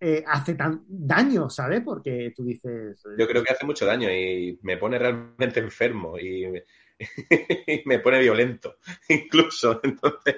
eh, 0.00 0.24
hace 0.26 0.54
tan 0.54 0.84
daño, 0.88 1.48
¿sabes? 1.48 1.82
Porque 1.84 2.32
tú 2.34 2.42
dices... 2.44 3.00
Yo 3.16 3.28
creo 3.28 3.44
que 3.44 3.52
hace 3.52 3.64
mucho 3.64 3.86
daño 3.86 4.10
y 4.10 4.58
me 4.62 4.76
pone 4.76 4.98
realmente 4.98 5.60
enfermo 5.60 6.18
y, 6.18 6.52
me 7.84 7.98
pone 7.98 8.18
violento, 8.18 8.76
incluso. 9.08 9.80
Entonces, 9.82 10.36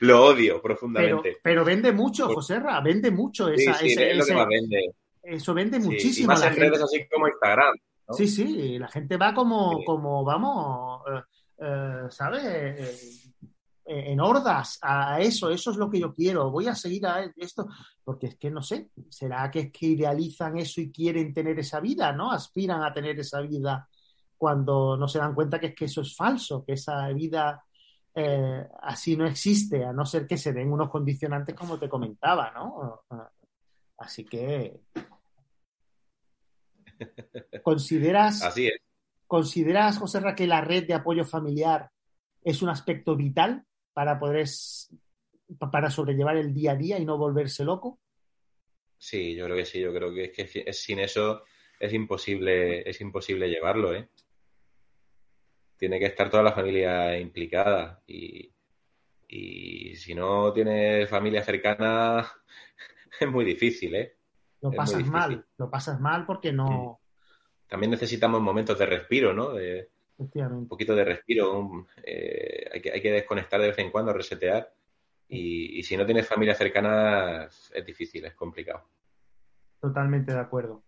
lo 0.00 0.24
odio 0.24 0.60
profundamente. 0.60 1.38
Pero, 1.42 1.64
vende 1.64 1.92
mucho, 1.92 2.28
José 2.28 2.58
Ra, 2.58 2.80
vende 2.80 3.10
mucho 3.10 3.48
esa, 3.48 3.74
sí, 3.74 3.94
es 3.96 4.16
lo 4.16 4.24
que 4.24 4.34
más 4.34 4.48
vende. 4.48 4.94
Eso 5.22 5.54
vende 5.54 5.78
muchísimo. 5.78 6.28
más 6.28 6.42
en 6.42 6.56
redes 6.56 6.82
así 6.82 7.06
como 7.08 7.28
Instagram. 7.28 7.74
Sí, 8.10 8.26
sí, 8.26 8.78
la 8.78 8.88
gente 8.88 9.16
va 9.16 9.32
como, 9.32 9.82
como 9.84 10.24
vamos, 10.24 11.02
eh, 11.62 12.06
eh, 12.06 12.10
¿sabes? 12.10 12.44
Eh, 13.84 14.12
en 14.12 14.20
hordas 14.20 14.78
a 14.80 15.20
eso, 15.20 15.50
eso 15.50 15.72
es 15.72 15.76
lo 15.76 15.90
que 15.90 15.98
yo 15.98 16.14
quiero, 16.14 16.50
voy 16.50 16.68
a 16.68 16.74
seguir 16.74 17.04
a 17.06 17.24
esto, 17.36 17.66
porque 18.04 18.28
es 18.28 18.36
que 18.36 18.48
no 18.50 18.62
sé, 18.62 18.90
será 19.08 19.50
que 19.50 19.58
es 19.58 19.72
que 19.72 19.86
idealizan 19.86 20.56
eso 20.56 20.80
y 20.80 20.92
quieren 20.92 21.34
tener 21.34 21.58
esa 21.58 21.80
vida, 21.80 22.12
¿no? 22.12 22.30
Aspiran 22.30 22.82
a 22.84 22.92
tener 22.92 23.18
esa 23.18 23.40
vida 23.40 23.88
cuando 24.36 24.96
no 24.96 25.08
se 25.08 25.18
dan 25.18 25.34
cuenta 25.34 25.58
que 25.58 25.68
es 25.68 25.74
que 25.74 25.84
eso 25.86 26.00
es 26.02 26.14
falso, 26.14 26.64
que 26.64 26.74
esa 26.74 27.08
vida 27.08 27.64
eh, 28.14 28.68
así 28.82 29.16
no 29.16 29.26
existe, 29.26 29.84
a 29.84 29.92
no 29.92 30.06
ser 30.06 30.26
que 30.26 30.36
se 30.36 30.52
den 30.52 30.72
unos 30.72 30.88
condicionantes 30.88 31.54
como 31.54 31.78
te 31.78 31.88
comentaba, 31.88 32.52
¿no? 32.52 33.02
Así 33.98 34.24
que 34.24 34.80
consideras 37.64 38.42
Así 38.42 38.68
es. 38.68 38.80
¿Consideras, 39.32 39.96
José 39.96 40.20
Ra, 40.20 40.34
que 40.34 40.46
la 40.46 40.60
red 40.60 40.86
de 40.86 40.92
apoyo 40.92 41.24
familiar 41.24 41.90
es 42.44 42.60
un 42.60 42.68
aspecto 42.68 43.16
vital 43.16 43.64
para 43.94 44.18
poder 44.18 44.46
para 45.58 45.88
sobrellevar 45.88 46.36
el 46.36 46.52
día 46.52 46.72
a 46.72 46.76
día 46.76 46.98
y 46.98 47.06
no 47.06 47.16
volverse 47.16 47.64
loco? 47.64 47.98
Sí, 48.98 49.34
yo 49.34 49.46
creo 49.46 49.56
que 49.56 49.64
sí. 49.64 49.80
Yo 49.80 49.90
creo 49.94 50.12
que, 50.12 50.24
es 50.36 50.52
que 50.52 50.72
sin 50.74 50.98
eso 50.98 51.44
es 51.80 51.94
imposible, 51.94 52.86
es 52.86 53.00
imposible 53.00 53.48
llevarlo, 53.48 53.94
¿eh? 53.94 54.10
Tiene 55.78 55.98
que 55.98 56.04
estar 56.04 56.28
toda 56.28 56.42
la 56.42 56.52
familia 56.52 57.18
implicada 57.18 58.02
y, 58.06 58.52
si 59.96 60.14
no 60.14 60.52
tienes 60.52 61.08
familia 61.08 61.42
cercana 61.42 62.30
es 63.18 63.30
muy 63.30 63.46
difícil, 63.46 63.94
¿eh? 63.94 64.14
Lo 64.60 64.72
pasas 64.72 65.06
mal, 65.06 65.46
lo 65.56 65.70
pasas 65.70 65.98
mal 65.98 66.26
porque 66.26 66.52
no, 66.52 67.01
también 67.72 67.92
necesitamos 67.92 68.42
momentos 68.42 68.78
de 68.78 68.84
respiro, 68.84 69.32
¿no? 69.32 69.54
un 69.54 70.68
poquito 70.68 70.94
de 70.94 71.06
respiro, 71.06 71.86
eh, 72.04 72.68
hay, 72.70 72.82
que, 72.82 72.92
hay, 72.92 73.00
que, 73.00 73.12
desconectar 73.12 73.58
de 73.62 73.68
vez 73.68 73.78
en 73.78 73.90
cuando, 73.90 74.12
resetear. 74.12 74.70
Y, 75.26 75.82
si 75.82 75.96
no 75.96 76.04
tienes 76.04 76.28
familia 76.28 76.54
cercana, 76.54 77.44
es 77.46 77.86
difícil, 77.86 78.26
es 78.26 78.34
complicado. 78.34 78.84
Totalmente 79.80 80.34
de 80.34 80.40
acuerdo. 80.40 80.82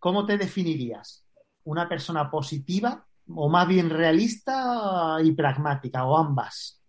¿Cómo 0.00 0.26
te 0.26 0.36
definirías? 0.36 1.24
¿Una 1.62 1.88
persona 1.88 2.28
positiva 2.28 3.06
o 3.32 3.48
más 3.48 3.68
bien 3.68 3.88
realista 3.88 5.18
y 5.22 5.30
pragmática, 5.30 6.04
o 6.06 6.18
ambas. 6.18 6.82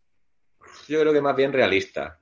Yo 0.88 1.00
creo 1.00 1.14
que 1.14 1.22
más 1.22 1.36
bien 1.36 1.54
realista. 1.54 2.20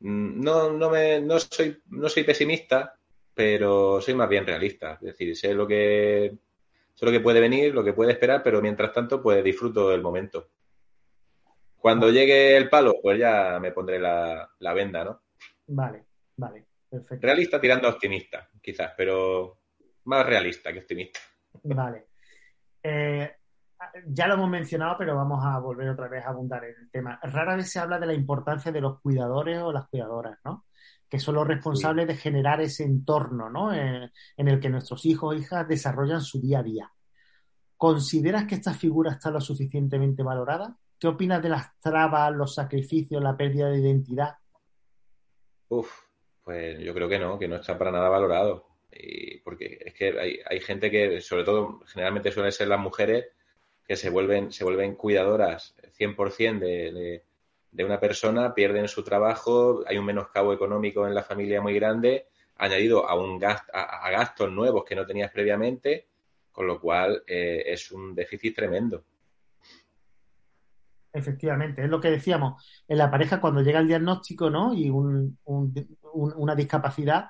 Mm, 0.00 0.38
no, 0.38 0.70
no, 0.70 0.90
me, 0.90 1.18
no, 1.22 1.38
soy, 1.38 1.80
no 1.86 2.10
soy 2.10 2.24
pesimista, 2.24 2.94
pero 3.34 4.00
soy 4.00 4.14
más 4.14 4.28
bien 4.28 4.46
realista. 4.46 4.94
Es 4.94 5.00
decir, 5.00 5.36
sé 5.36 5.54
lo 5.54 5.66
que 5.66 6.36
sé 6.94 7.06
lo 7.06 7.12
que 7.12 7.20
puede 7.20 7.40
venir, 7.40 7.74
lo 7.74 7.84
que 7.84 7.92
puede 7.92 8.12
esperar, 8.12 8.42
pero 8.42 8.60
mientras 8.60 8.92
tanto, 8.92 9.22
pues 9.22 9.42
disfruto 9.42 9.88
del 9.88 10.02
momento. 10.02 10.50
Cuando 11.76 12.10
llegue 12.10 12.56
el 12.56 12.68
palo, 12.68 12.96
pues 13.02 13.18
ya 13.18 13.58
me 13.60 13.72
pondré 13.72 13.98
la, 13.98 14.48
la 14.60 14.74
venda, 14.74 15.04
¿no? 15.04 15.22
Vale, 15.66 16.04
vale, 16.36 16.66
perfecto. 16.88 17.26
Realista 17.26 17.60
tirando 17.60 17.88
a 17.88 17.92
optimista, 17.92 18.48
quizás, 18.60 18.92
pero 18.96 19.58
más 20.04 20.24
realista 20.24 20.72
que 20.72 20.80
optimista. 20.80 21.18
Vale. 21.64 22.06
Eh, 22.82 23.36
ya 24.06 24.26
lo 24.26 24.34
hemos 24.34 24.50
mencionado, 24.50 24.96
pero 24.98 25.16
vamos 25.16 25.44
a 25.44 25.58
volver 25.58 25.88
otra 25.88 26.08
vez 26.08 26.24
a 26.24 26.30
abundar 26.30 26.64
en 26.64 26.74
el 26.82 26.90
tema. 26.90 27.18
Rara 27.22 27.56
vez 27.56 27.70
se 27.70 27.78
habla 27.78 27.98
de 27.98 28.06
la 28.06 28.14
importancia 28.14 28.70
de 28.70 28.80
los 28.80 29.00
cuidadores 29.00 29.58
o 29.58 29.72
las 29.72 29.88
cuidadoras, 29.88 30.38
¿no? 30.44 30.66
Que 31.12 31.18
son 31.18 31.34
los 31.34 31.46
responsables 31.46 32.06
de 32.06 32.16
generar 32.16 32.62
ese 32.62 32.84
entorno, 32.84 33.50
¿no? 33.50 33.70
Eh, 33.74 34.10
en 34.34 34.48
el 34.48 34.58
que 34.58 34.70
nuestros 34.70 35.04
hijos 35.04 35.34
o 35.34 35.38
hijas 35.38 35.68
desarrollan 35.68 36.22
su 36.22 36.40
día 36.40 36.60
a 36.60 36.62
día. 36.62 36.90
¿Consideras 37.76 38.46
que 38.46 38.54
esta 38.54 38.72
figura 38.72 39.12
está 39.12 39.30
lo 39.30 39.38
suficientemente 39.38 40.22
valorada? 40.22 40.74
¿Qué 40.98 41.08
opinas 41.08 41.42
de 41.42 41.50
las 41.50 41.78
trabas, 41.80 42.34
los 42.34 42.54
sacrificios, 42.54 43.22
la 43.22 43.36
pérdida 43.36 43.68
de 43.68 43.80
identidad? 43.80 44.36
Uf, 45.68 45.92
pues 46.42 46.78
yo 46.80 46.94
creo 46.94 47.10
que 47.10 47.18
no, 47.18 47.38
que 47.38 47.46
no 47.46 47.56
está 47.56 47.76
para 47.76 47.92
nada 47.92 48.08
valorado. 48.08 48.68
Y 48.90 49.36
porque 49.40 49.80
es 49.84 49.92
que 49.92 50.18
hay, 50.18 50.38
hay 50.48 50.60
gente 50.60 50.90
que, 50.90 51.20
sobre 51.20 51.44
todo, 51.44 51.80
generalmente 51.88 52.32
suelen 52.32 52.52
ser 52.52 52.68
las 52.68 52.80
mujeres, 52.80 53.26
que 53.86 53.96
se 53.96 54.08
vuelven, 54.08 54.50
se 54.50 54.64
vuelven 54.64 54.94
cuidadoras 54.94 55.74
100% 55.98 56.58
de, 56.58 56.92
de, 56.92 57.24
de 57.72 57.84
una 57.84 57.98
persona, 57.98 58.54
pierden 58.54 58.86
su 58.86 59.02
trabajo, 59.02 59.82
hay 59.86 59.96
un 59.96 60.04
menoscabo 60.04 60.52
económico 60.52 61.06
en 61.06 61.14
la 61.14 61.22
familia 61.22 61.60
muy 61.60 61.74
grande, 61.74 62.28
añadido 62.58 63.08
a, 63.08 63.14
un 63.14 63.38
gast, 63.38 63.68
a, 63.72 64.10
gastos 64.10 64.52
nuevos 64.52 64.84
que 64.84 64.94
no 64.94 65.06
tenías 65.06 65.32
previamente, 65.32 66.06
con 66.52 66.66
lo 66.66 66.78
cual 66.78 67.22
eh, 67.26 67.64
es 67.66 67.90
un 67.90 68.14
déficit 68.14 68.54
tremendo. 68.54 69.04
Efectivamente, 71.14 71.82
es 71.82 71.90
lo 71.90 72.00
que 72.00 72.10
decíamos, 72.10 72.62
en 72.86 72.98
la 72.98 73.10
pareja 73.10 73.40
cuando 73.40 73.62
llega 73.62 73.80
el 73.80 73.88
diagnóstico 73.88 74.48
¿no? 74.48 74.72
y 74.72 74.88
un, 74.88 75.38
una 75.44 76.54
discapacidad, 76.54 77.28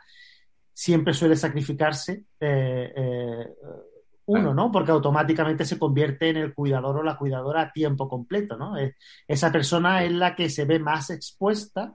siempre 0.72 1.14
suele 1.14 1.36
sacrificarse 1.36 2.24
eh, 2.40 2.92
eh, 2.96 3.46
uno, 4.32 4.54
¿no? 4.54 4.70
Porque 4.72 4.90
automáticamente 4.90 5.64
se 5.64 5.78
convierte 5.78 6.30
en 6.30 6.36
el 6.36 6.54
cuidador 6.54 6.98
o 6.98 7.02
la 7.02 7.16
cuidadora 7.16 7.62
a 7.62 7.72
tiempo 7.72 8.08
completo, 8.08 8.56
¿no? 8.56 8.74
Esa 9.26 9.52
persona 9.52 10.04
es 10.04 10.12
la 10.12 10.34
que 10.34 10.48
se 10.48 10.64
ve 10.64 10.78
más 10.78 11.10
expuesta, 11.10 11.94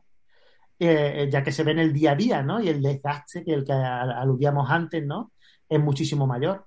eh, 0.80 1.28
ya 1.32 1.44
que 1.44 1.52
se 1.52 1.64
ve 1.64 1.72
en 1.72 1.80
el 1.80 1.94
día 1.94 2.12
a 2.12 2.16
día, 2.16 2.44
¿no? 2.44 2.62
Y 2.62 2.70
el 2.70 2.82
desgaste, 2.82 3.44
que 3.44 3.54
el 3.54 3.66
que 3.66 3.74
aludíamos 3.74 4.70
antes, 4.70 5.06
¿no? 5.06 5.32
Es 5.68 5.80
muchísimo 5.80 6.28
mayor. 6.28 6.66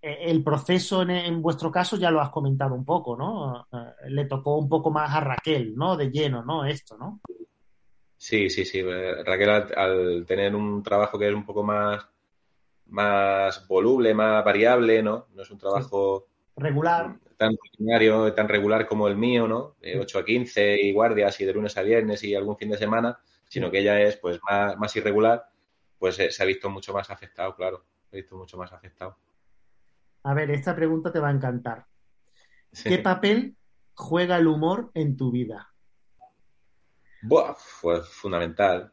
Eh, 0.00 0.18
el 0.26 0.44
proceso 0.44 1.02
en, 1.02 1.10
en, 1.10 1.42
vuestro 1.42 1.70
caso 1.70 1.96
ya 1.96 2.10
lo 2.10 2.20
has 2.20 2.30
comentado 2.30 2.74
un 2.74 2.84
poco, 2.84 3.16
¿no? 3.16 3.66
Eh, 3.72 4.10
le 4.10 4.26
tocó 4.26 4.56
un 4.56 4.68
poco 4.68 4.90
más 4.90 5.14
a 5.14 5.20
Raquel, 5.20 5.74
¿no? 5.74 5.96
De 5.96 6.10
lleno, 6.10 6.44
¿no? 6.44 6.64
Esto, 6.64 6.96
¿no? 6.96 7.20
Sí, 8.16 8.48
sí, 8.50 8.64
sí. 8.64 8.82
Raquel 8.82 9.50
al, 9.50 9.74
al 9.76 10.26
tener 10.26 10.54
un 10.54 10.82
trabajo 10.82 11.18
que 11.18 11.28
es 11.28 11.34
un 11.34 11.44
poco 11.44 11.62
más 11.62 12.06
más 12.90 13.66
voluble, 13.66 14.14
más 14.14 14.44
variable, 14.44 15.02
¿no? 15.02 15.26
No 15.34 15.42
es 15.42 15.50
un 15.50 15.58
trabajo 15.58 16.26
regular. 16.56 17.16
Tan 17.36 17.56
rutinario, 17.56 18.32
tan 18.34 18.48
regular 18.48 18.86
como 18.86 19.08
el 19.08 19.16
mío, 19.16 19.48
¿no? 19.48 19.76
De 19.80 19.98
8 19.98 20.18
a 20.18 20.24
15 20.24 20.80
y 20.80 20.92
guardias 20.92 21.40
y 21.40 21.44
de 21.44 21.54
lunes 21.54 21.76
a 21.76 21.82
viernes 21.82 22.22
y 22.24 22.34
algún 22.34 22.56
fin 22.56 22.70
de 22.70 22.76
semana, 22.76 23.18
sino 23.48 23.70
que 23.70 23.78
ella 23.78 24.00
es 24.00 24.16
pues 24.16 24.40
más, 24.48 24.76
más 24.76 24.94
irregular, 24.96 25.48
pues 25.98 26.18
eh, 26.18 26.30
se 26.30 26.42
ha 26.42 26.46
visto 26.46 26.68
mucho 26.68 26.92
más 26.92 27.10
afectado, 27.10 27.54
claro. 27.54 27.84
Se 28.10 28.16
ha 28.16 28.20
visto 28.20 28.36
mucho 28.36 28.56
más 28.58 28.72
afectado. 28.72 29.16
A 30.22 30.34
ver, 30.34 30.50
esta 30.50 30.76
pregunta 30.76 31.12
te 31.12 31.20
va 31.20 31.28
a 31.28 31.32
encantar. 31.32 31.86
¿Qué 32.84 32.98
papel 32.98 33.56
juega 33.94 34.36
el 34.36 34.46
humor 34.46 34.90
en 34.94 35.16
tu 35.16 35.30
vida? 35.30 35.72
Buah, 37.22 37.56
pues 37.80 38.08
fundamental. 38.08 38.92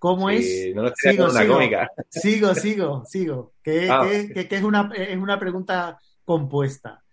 ¿Cómo 0.00 0.30
sí, 0.30 0.36
es? 0.70 0.74
No 0.74 0.90
sigo, 0.96 1.24
una 1.26 1.40
sigo, 1.42 1.54
cómica. 1.54 1.90
sigo, 2.08 2.54
sigo, 2.54 3.04
sigo. 3.04 3.52
Que, 3.62 3.90
ah, 3.90 4.00
que, 4.02 4.48
es, 4.50 4.62
una, 4.62 4.90
es 4.96 5.18
una 5.18 5.38
pregunta 5.38 5.98
compuesta. 6.24 7.04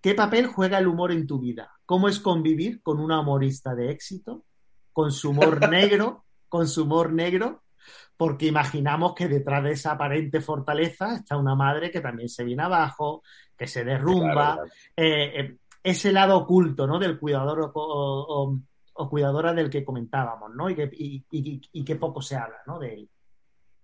¿Qué 0.00 0.14
papel 0.14 0.46
juega 0.46 0.78
el 0.78 0.86
humor 0.86 1.10
en 1.10 1.26
tu 1.26 1.40
vida? 1.40 1.72
¿Cómo 1.84 2.08
es 2.08 2.20
convivir 2.20 2.80
con 2.82 3.00
una 3.00 3.18
humorista 3.18 3.74
de 3.74 3.90
éxito? 3.90 4.44
Con 4.92 5.10
su 5.10 5.30
humor 5.30 5.58
negro, 5.68 6.24
con 6.48 6.68
su 6.68 6.84
humor 6.84 7.12
negro, 7.12 7.64
porque 8.16 8.46
imaginamos 8.46 9.14
que 9.14 9.26
detrás 9.26 9.64
de 9.64 9.72
esa 9.72 9.92
aparente 9.92 10.40
fortaleza 10.40 11.16
está 11.16 11.36
una 11.36 11.56
madre 11.56 11.90
que 11.90 12.00
también 12.00 12.28
se 12.28 12.44
viene 12.44 12.62
abajo, 12.62 13.24
que 13.58 13.66
se 13.66 13.82
derrumba. 13.82 14.32
Claro, 14.32 14.62
claro. 14.62 14.70
Eh, 14.96 15.56
ese 15.82 16.12
lado 16.12 16.36
oculto, 16.36 16.86
¿no? 16.86 17.00
Del 17.00 17.18
cuidador 17.18 17.60
o, 17.60 17.72
o, 17.74 18.60
o 18.96 19.08
cuidadora 19.08 19.52
del 19.52 19.70
que 19.70 19.84
comentábamos, 19.84 20.54
¿no? 20.54 20.70
Y 20.70 20.74
que, 20.74 20.90
y, 20.92 21.24
y, 21.30 21.60
y 21.72 21.84
que 21.84 21.96
poco 21.96 22.20
se 22.22 22.36
habla, 22.36 22.62
¿no? 22.66 22.78
De 22.78 22.94
él. 22.94 23.08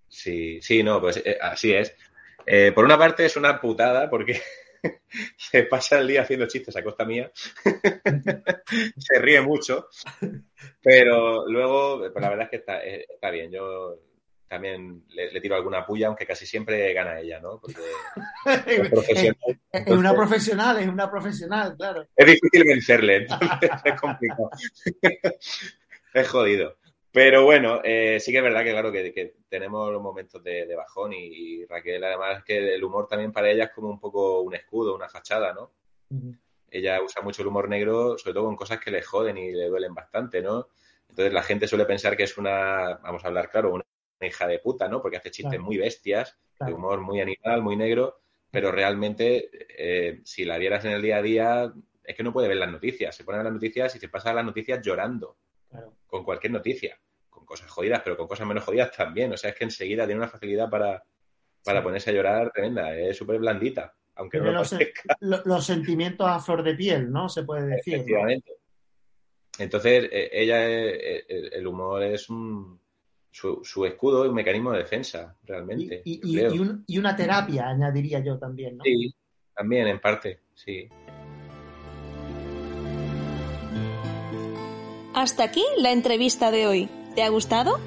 Sí, 0.08 0.60
sí, 0.60 0.82
no, 0.82 1.00
pues 1.00 1.22
eh, 1.24 1.38
así 1.40 1.72
es. 1.72 1.96
Eh, 2.44 2.72
por 2.74 2.84
una 2.84 2.98
parte 2.98 3.24
es 3.24 3.36
una 3.36 3.60
putada 3.60 4.10
porque 4.10 4.40
se 5.36 5.64
pasa 5.64 5.98
el 5.98 6.08
día 6.08 6.22
haciendo 6.22 6.46
chistes 6.46 6.76
a 6.76 6.84
costa 6.84 7.04
mía, 7.04 7.30
se 8.98 9.18
ríe 9.18 9.40
mucho, 9.40 9.88
pero 10.82 11.46
luego, 11.46 12.00
pues 12.12 12.22
la 12.22 12.28
verdad 12.28 12.44
es 12.44 12.50
que 12.50 12.56
está, 12.56 12.84
eh, 12.84 13.06
está 13.08 13.30
bien. 13.30 13.50
Yo 13.50 13.98
también 14.52 15.02
le, 15.08 15.32
le, 15.32 15.40
tiro 15.40 15.56
alguna 15.56 15.86
puya, 15.86 16.08
aunque 16.08 16.26
casi 16.26 16.44
siempre 16.44 16.92
gana 16.92 17.18
ella, 17.18 17.40
¿no? 17.40 17.58
Porque 17.58 17.80
es 18.66 18.90
profesional. 18.90 19.60
Es, 19.72 19.86
una 19.86 20.14
profesional, 20.14 20.78
es 20.78 20.88
una 20.88 21.10
profesional, 21.10 21.74
claro. 21.74 22.06
Es 22.14 22.26
difícil 22.26 22.64
vencerle, 22.66 23.16
entonces 23.22 23.70
es 23.82 23.98
complicado. 23.98 24.50
es 26.12 26.28
jodido. 26.28 26.76
Pero 27.10 27.46
bueno, 27.46 27.80
eh, 27.82 28.20
sí 28.20 28.30
que 28.30 28.38
es 28.38 28.44
verdad 28.44 28.62
que, 28.62 28.72
claro, 28.72 28.92
que, 28.92 29.10
que 29.14 29.36
tenemos 29.48 29.90
los 29.90 30.02
momentos 30.02 30.44
de, 30.44 30.66
de 30.66 30.76
bajón 30.76 31.14
y, 31.14 31.62
y, 31.62 31.64
Raquel, 31.64 32.04
además, 32.04 32.44
que 32.44 32.74
el 32.74 32.84
humor 32.84 33.08
también 33.08 33.32
para 33.32 33.50
ella 33.50 33.64
es 33.64 33.70
como 33.70 33.88
un 33.88 33.98
poco 33.98 34.42
un 34.42 34.54
escudo, 34.54 34.94
una 34.94 35.08
fachada, 35.08 35.54
¿no? 35.54 35.72
Uh 36.10 36.14
-huh. 36.14 36.38
Ella 36.70 37.00
usa 37.00 37.22
mucho 37.22 37.40
el 37.40 37.48
humor 37.48 37.70
negro, 37.70 38.18
sobre 38.18 38.34
todo 38.34 38.44
con 38.44 38.56
cosas 38.56 38.78
que 38.80 38.90
le 38.90 39.00
joden 39.00 39.38
y 39.38 39.50
le 39.52 39.68
duelen 39.68 39.94
bastante, 39.94 40.42
¿no? 40.42 40.68
Entonces 41.08 41.32
la 41.32 41.42
gente 41.42 41.66
suele 41.66 41.86
pensar 41.86 42.18
que 42.18 42.24
es 42.24 42.36
una, 42.36 42.98
vamos 43.02 43.24
a 43.24 43.28
hablar 43.28 43.48
claro, 43.48 43.72
una 43.72 43.84
hija 44.26 44.46
de 44.46 44.58
puta, 44.58 44.88
¿no? 44.88 45.00
Porque 45.00 45.16
hace 45.16 45.30
chistes 45.30 45.52
claro. 45.52 45.64
muy 45.64 45.76
bestias, 45.76 46.38
claro. 46.56 46.72
de 46.72 46.78
humor 46.78 47.00
muy 47.00 47.20
animal, 47.20 47.62
muy 47.62 47.76
negro, 47.76 48.22
pero 48.52 48.70
realmente, 48.70 49.48
eh, 49.78 50.20
si 50.24 50.44
la 50.44 50.58
vieras 50.58 50.84
en 50.84 50.92
el 50.92 51.00
día 51.00 51.16
a 51.16 51.22
día, 51.22 51.72
es 52.04 52.14
que 52.14 52.22
no 52.22 52.34
puede 52.34 52.48
ver 52.48 52.58
las 52.58 52.70
noticias. 52.70 53.16
Se 53.16 53.24
pone 53.24 53.38
a 53.38 53.42
las 53.42 53.52
noticias 53.52 53.96
y 53.96 53.98
se 53.98 54.10
pasa 54.10 54.34
las 54.34 54.44
noticias 54.44 54.84
llorando. 54.84 55.38
Claro. 55.70 55.96
Con 56.06 56.22
cualquier 56.22 56.52
noticia. 56.52 57.00
Con 57.30 57.46
cosas 57.46 57.70
jodidas, 57.70 58.02
pero 58.04 58.14
con 58.14 58.28
cosas 58.28 58.46
menos 58.46 58.64
jodidas 58.64 58.92
también. 58.92 59.32
O 59.32 59.38
sea, 59.38 59.50
es 59.50 59.56
que 59.56 59.64
enseguida 59.64 60.04
tiene 60.04 60.20
una 60.20 60.28
facilidad 60.28 60.68
para, 60.68 61.02
para 61.64 61.80
sí. 61.80 61.84
ponerse 61.84 62.10
a 62.10 62.12
llorar 62.12 62.52
tremenda. 62.52 62.94
Es 62.94 63.16
súper 63.16 63.38
blandita. 63.38 63.94
Aunque 64.16 64.38
no 64.38 64.52
los, 64.52 64.76
los, 65.46 65.64
sentimientos 65.64 66.28
a 66.28 66.38
flor 66.38 66.62
de 66.62 66.74
piel, 66.74 67.10
¿no? 67.10 67.30
Se 67.30 67.44
puede 67.44 67.66
decir. 67.68 67.94
Efectivamente. 67.94 68.50
¿no? 68.50 69.64
Entonces, 69.64 70.10
eh, 70.12 70.28
ella, 70.30 70.68
eh, 70.68 71.24
el 71.26 71.66
humor 71.66 72.02
es 72.02 72.28
un 72.28 72.81
su, 73.32 73.60
su, 73.64 73.84
escudo 73.86 74.24
y 74.24 74.28
un 74.28 74.34
mecanismo 74.34 74.72
de 74.72 74.78
defensa, 74.78 75.34
realmente. 75.44 76.02
Y, 76.04 76.20
y, 76.22 76.38
y, 76.38 76.58
un, 76.58 76.84
y, 76.86 76.98
una 76.98 77.16
terapia, 77.16 77.68
añadiría 77.68 78.20
yo 78.20 78.38
también, 78.38 78.76
¿no? 78.76 78.84
Sí, 78.84 79.12
también, 79.54 79.88
en 79.88 80.00
parte, 80.00 80.40
sí. 80.54 80.88
Hasta 85.14 85.44
aquí 85.44 85.64
la 85.78 85.92
entrevista 85.92 86.50
de 86.50 86.66
hoy. 86.66 86.88
¿Te 87.14 87.22
ha 87.22 87.28
gustado? 87.28 87.78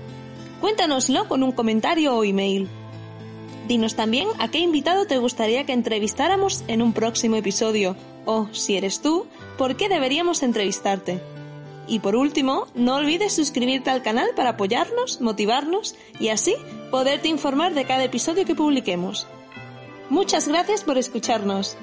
Cuéntanoslo 0.61 1.27
con 1.27 1.43
un 1.43 1.51
comentario 1.51 2.15
o 2.15 2.23
email. 2.23 2.67
Dinos 3.67 3.95
también 3.95 4.27
a 4.39 4.51
qué 4.51 4.59
invitado 4.59 5.05
te 5.07 5.17
gustaría 5.17 5.65
que 5.65 5.73
entrevistáramos 5.73 6.63
en 6.67 6.81
un 6.81 6.93
próximo 6.93 7.35
episodio 7.35 7.95
o, 8.25 8.47
si 8.51 8.77
eres 8.77 9.01
tú, 9.01 9.27
por 9.57 9.75
qué 9.75 9.89
deberíamos 9.89 10.43
entrevistarte. 10.43 11.19
Y 11.87 11.99
por 11.99 12.15
último, 12.15 12.67
no 12.73 12.95
olvides 12.95 13.33
suscribirte 13.33 13.89
al 13.89 14.01
canal 14.01 14.29
para 14.35 14.51
apoyarnos, 14.51 15.21
motivarnos 15.21 15.95
y 16.19 16.29
así 16.29 16.55
poderte 16.91 17.27
informar 17.27 17.73
de 17.73 17.85
cada 17.85 18.03
episodio 18.03 18.45
que 18.45 18.55
publiquemos. 18.55 19.27
Muchas 20.09 20.47
gracias 20.47 20.83
por 20.83 20.97
escucharnos. 20.97 21.77